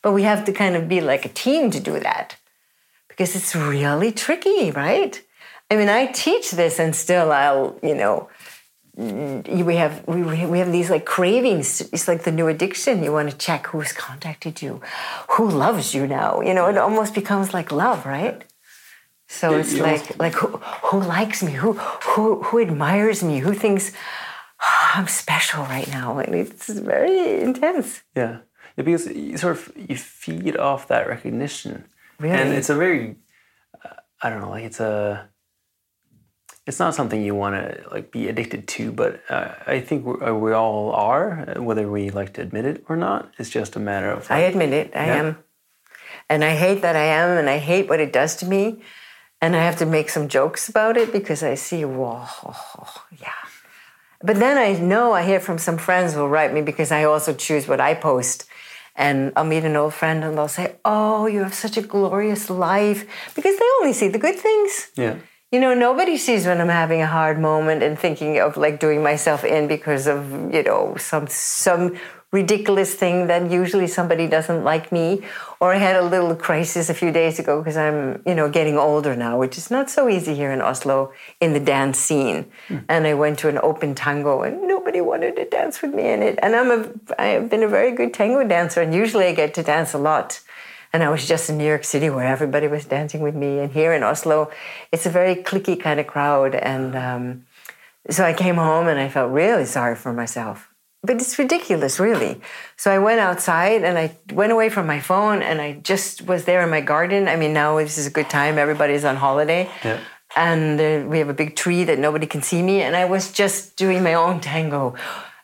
[0.02, 2.38] But we have to kind of be like a team to do that
[3.18, 5.20] because it's really tricky, right?
[5.72, 8.30] I mean, I teach this and still I'll, you know,
[8.98, 11.82] mm, we have we, we have these like cravings.
[11.92, 13.04] It's like the new addiction.
[13.04, 14.82] You want to check who's contacted you.
[15.32, 16.42] Who loves you now?
[16.42, 18.44] You know it almost becomes like love right?
[19.28, 20.48] So it's like like who,
[20.88, 21.54] who likes me?
[21.54, 23.40] Who who who admires me?
[23.40, 23.92] Who thinks
[24.62, 26.20] oh, i'm special right now?
[26.20, 28.04] And it's very intense.
[28.16, 28.38] Yeah.
[28.78, 31.84] yeah because you sort of you feed off that recognition
[32.20, 32.36] Really?
[32.40, 33.16] and it's a very
[33.86, 33.90] uh,
[34.24, 35.30] i don't know like it's a
[36.66, 40.14] it's not something you want to like be addicted to but uh, i think we,
[40.22, 43.32] uh, all are whether we like to admit it or not.
[43.40, 44.92] It's just a matter of i admit it.
[44.96, 45.16] I Yeah.
[45.22, 45.38] am.
[46.30, 48.82] And i hate that i am and i hate what it does to me.
[49.42, 52.26] And i have to make some jokes about it because i see whoa
[53.22, 53.42] yeah.
[54.22, 57.04] But then i know i hear from some friends who will write me because i
[57.04, 58.46] also choose what i post
[58.98, 62.50] and I'll meet an old friend and they'll say, Oh, you have such a glorious
[62.50, 63.06] life.
[63.36, 64.72] Because they only see the good things.
[64.98, 65.16] yeah
[65.52, 69.00] You know, nobody sees when I'm having a hard moment and thinking of like doing
[69.02, 70.20] myself in because of,
[70.56, 71.96] you know, some some
[72.32, 75.22] ridiculous thing that usually somebody doesn't like me.
[75.60, 78.78] Or I had a little crisis a few days ago because I'm, you know, getting
[78.78, 82.52] older now, which is not so easy here in Oslo in the dance scene.
[82.90, 86.22] And I went to an open tango and nobody wanted to dance with me in
[86.22, 86.38] it.
[86.42, 89.54] And I'm a I have been a very good tango dancer and usually I get
[89.56, 90.42] to dance a lot.
[90.94, 93.60] And I was just in New York City where everybody was dancing with me.
[93.60, 94.52] And here in Oslo,
[94.92, 96.56] it's a very cliquey kind of crowd.
[96.56, 97.46] And um,
[98.10, 100.70] so I came home and I felt really sorry for myself.
[101.08, 102.42] But it's ridiculous, really.
[102.76, 106.44] So I went outside and I went away from my phone and I just was
[106.44, 107.30] there in my garden.
[107.30, 108.58] I mean, now this is a good time.
[108.58, 109.70] Everybody's on holiday.
[109.84, 110.00] Yeah.
[110.36, 112.82] And uh, we have a big tree that nobody can see me.
[112.82, 114.96] And I was just doing my own tango.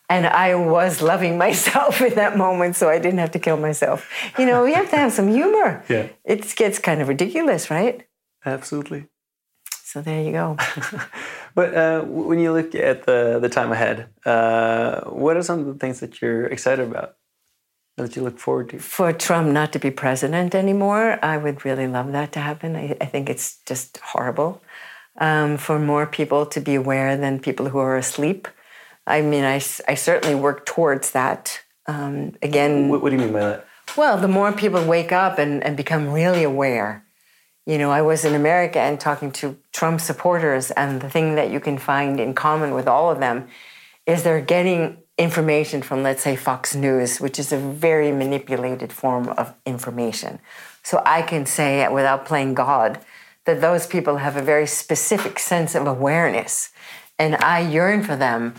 [0.10, 4.10] And I was loving myself in that moment, so I didn't have to kill myself.
[4.38, 5.84] You know, we have to have some humor.
[5.88, 6.10] Yeah.
[6.26, 8.06] It gets kind of ridiculous, right?
[8.46, 9.06] absolutely
[9.84, 10.58] So there you go.
[11.56, 15.66] But uh, when you look at the the time ahead, uh, what are some of
[15.66, 17.16] the things that you're excited about?
[17.98, 18.80] That you look forward to?
[18.80, 22.76] For Trump not to be president anymore, I would really love that to happen.
[22.76, 24.62] I, I think it's just horrible.
[25.20, 28.48] Um, for more people to be aware than people who are asleep.
[29.06, 31.62] I mean, I, I certainly work towards that.
[31.86, 33.68] Um, again, What, what do you mean by that?
[33.96, 37.03] Well, the more people wake up and, and become really aware.
[37.66, 41.50] You know, I was in America and talking to Trump supporters, and the thing that
[41.50, 43.48] you can find in common with all of them
[44.06, 49.30] is they're getting information from, let's say, Fox News, which is a very manipulated form
[49.30, 50.40] of information.
[50.82, 53.00] So I can say, without playing God,
[53.46, 56.72] that those people have a very specific sense of awareness.
[57.18, 58.56] And I yearn for them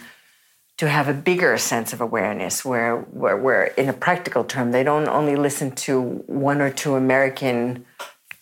[0.79, 4.83] to have a bigger sense of awareness where, where, where in a practical term, they
[4.83, 7.85] don't only listen to one or two American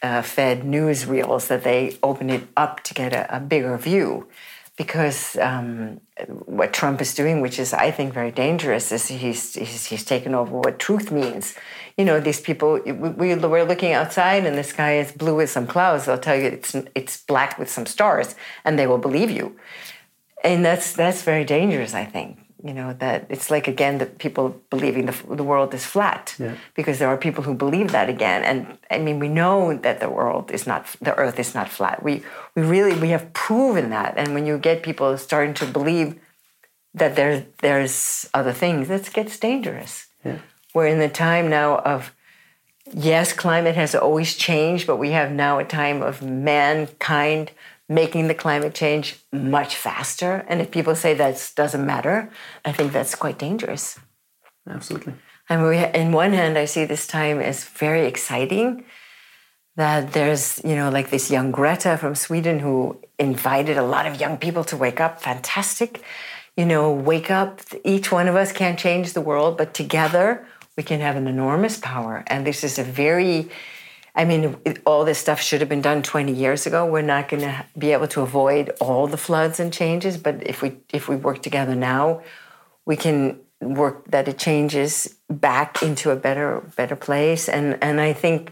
[0.03, 4.29] uh, fed newsreels that they open it up to get a, a bigger view.
[4.79, 6.01] Because um,
[6.47, 10.35] what Trump is doing, which is, I think, very dangerous, is he's, he's, he's taken
[10.35, 11.55] over what truth means.
[11.99, 15.51] You know, these people, we, we- we're looking outside and the sky is blue with
[15.51, 16.07] some clouds.
[16.07, 18.35] They'll tell you it's, it's black with some stars,
[18.65, 19.57] and they will believe you
[20.45, 24.47] and that's that's very dangerous i think you know that it's like again that people
[24.71, 26.55] believing the, the world is flat Yeah.
[26.75, 28.59] because there are people who believe that again and
[28.91, 32.23] i mean we know that the world is not the earth is not flat we
[32.55, 36.15] we really we have proven that and when you get people starting to believe
[36.95, 40.39] that there's there's other things that gets dangerous Yeah.
[40.75, 42.13] we're in the time now of
[42.93, 47.51] yes climate has always changed but we have now a time of mankind
[47.89, 52.31] making the climate change much faster and if people say that doesn't matter
[52.65, 53.99] i think that's quite dangerous
[54.69, 55.15] Absolutely.
[55.49, 58.85] and we, in one hand, I see this time as very exciting.
[59.77, 64.21] That there's, you know, like this young Greta from Sweden who invited a lot of
[64.21, 65.23] young people to wake up.
[65.23, 66.03] Fantastic.
[66.59, 67.63] You know, wake up.
[67.83, 70.47] Each one of us can't change the world, but together
[70.77, 72.25] we can have an enormous power.
[72.27, 73.51] And this is a very,
[74.15, 76.87] I mean, all this stuff should have been done 20 years ago.
[76.87, 80.63] We're not going to be able to avoid all the floods and changes, but if
[80.63, 82.23] we if we work together now,
[82.85, 88.13] we can work that it changes back into a better better place and and I
[88.13, 88.51] think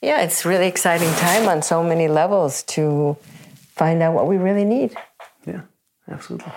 [0.00, 3.16] yeah it's really exciting time on so many levels to
[3.74, 4.94] find out what we really need
[5.44, 5.62] Yeah.
[6.08, 6.52] Absolutely.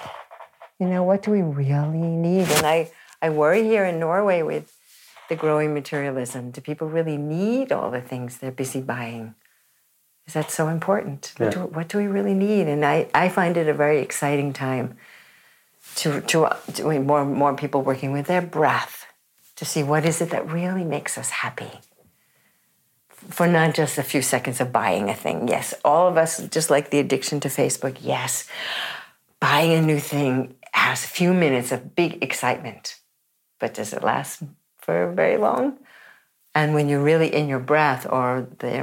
[0.80, 2.92] you know what do we really need and I
[3.24, 4.72] I worry here in Norway with
[5.30, 6.52] the growing materialism?
[6.52, 9.36] Do people really need all the things they're busy buying?
[10.28, 11.34] Is that so important?
[11.38, 12.68] What, do, what do we really need?
[12.68, 14.98] And I I find it a very exciting time
[15.96, 19.08] to, to, to more more people working with their breath
[19.56, 21.72] to see what is it that really makes us happy.
[23.10, 25.48] For not just a few seconds of buying a thing.
[25.48, 28.48] Yes all of us just like the addiction to facebook yes.
[29.40, 33.00] Buying a new thing has a few minutes of big excitement.
[33.60, 34.44] But does it last
[34.90, 35.78] for very long
[36.56, 38.74] and when you're really in your breath or the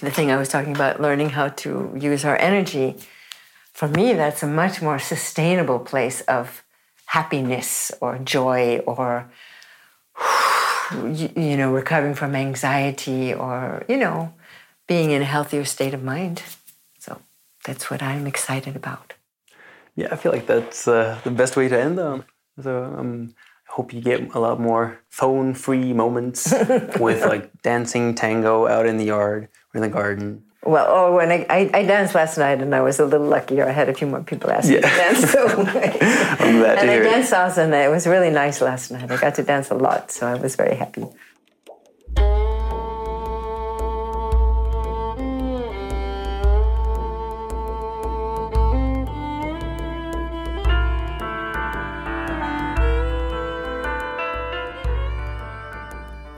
[0.00, 1.70] the thing i was talking about learning how to
[2.10, 2.96] use our energy
[3.80, 6.62] for me, that's a much more sustainable place of
[7.06, 9.30] happiness or joy or,
[10.92, 14.34] you, you know, recovering from anxiety or, you know,
[14.86, 16.42] being in a healthier state of mind.
[16.98, 17.22] So
[17.64, 19.14] that's what I'm excited about.
[19.96, 22.24] Yeah, I feel like that's uh, the best way to end on.
[22.62, 26.52] So um, I hope you get a lot more phone-free moments
[26.98, 30.42] with like dancing tango out in the yard or in the garden.
[30.64, 33.66] Well, oh, when I, I, I danced last night and I was a little luckier.
[33.66, 35.30] I had a few more people ask me to dance.
[35.30, 35.64] So I'm
[36.58, 37.04] glad to and I hear it.
[37.04, 39.10] danced salsa and it was really nice last night.
[39.10, 41.06] I got to dance a lot, so I was very happy.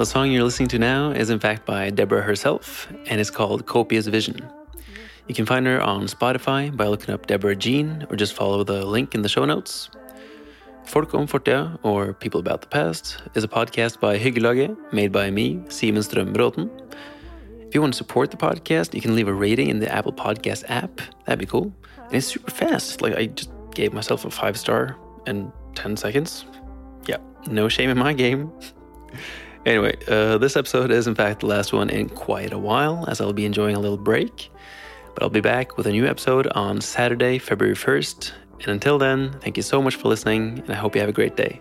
[0.03, 3.67] The song you're listening to now is in fact by Deborah herself and is called
[3.67, 4.45] Copious Vision.
[5.29, 8.85] You can find her on Spotify by looking up Deborah Jean or just follow the
[8.85, 9.91] link in the show notes.
[10.87, 11.29] Folk om
[11.85, 16.69] or People About the Past, is a podcast by Hyggelaget, made by me, Simon Strømbråten.
[17.69, 20.13] If you want to support the podcast, you can leave a rating in the Apple
[20.13, 21.01] Podcast app.
[21.27, 21.73] That'd be cool.
[22.07, 23.03] And it's super fast.
[23.03, 24.97] Like I just gave myself a five star
[25.29, 26.45] in 10 seconds.
[27.07, 28.51] Yeah, no shame in my game.
[29.65, 33.21] Anyway, uh, this episode is in fact the last one in quite a while, as
[33.21, 34.51] I'll be enjoying a little break.
[35.15, 38.33] But I'll be back with a new episode on Saturday, February 1st.
[38.63, 41.13] And until then, thank you so much for listening, and I hope you have a
[41.13, 41.61] great day.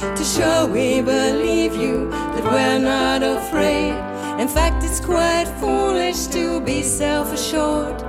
[0.00, 3.92] To show we believe you that we're not afraid.
[4.40, 8.00] In fact, it's quite foolish to be self assured.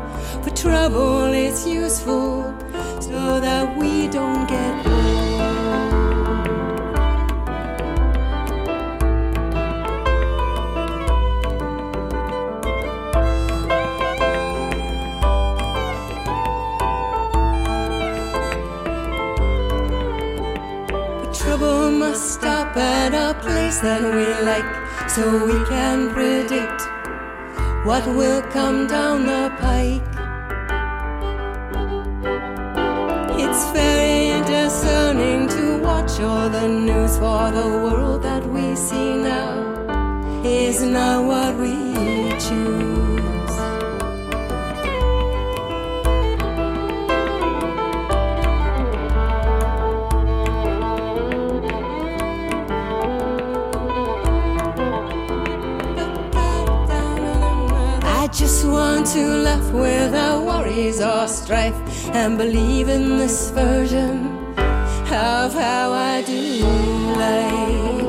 [0.44, 2.44] For trouble is useful
[3.02, 5.01] so that we don't get.
[22.16, 26.82] Stop at a place that we like so we can predict
[27.86, 30.02] what will come down the pike.
[33.40, 40.42] It's very discerning to watch all the news for the world that we see now
[40.44, 41.94] is not what we
[42.40, 43.01] choose.
[58.82, 61.80] Want to laugh without worries or strife
[62.20, 64.16] and believe in this version
[65.38, 66.42] of how I do
[67.22, 68.01] life.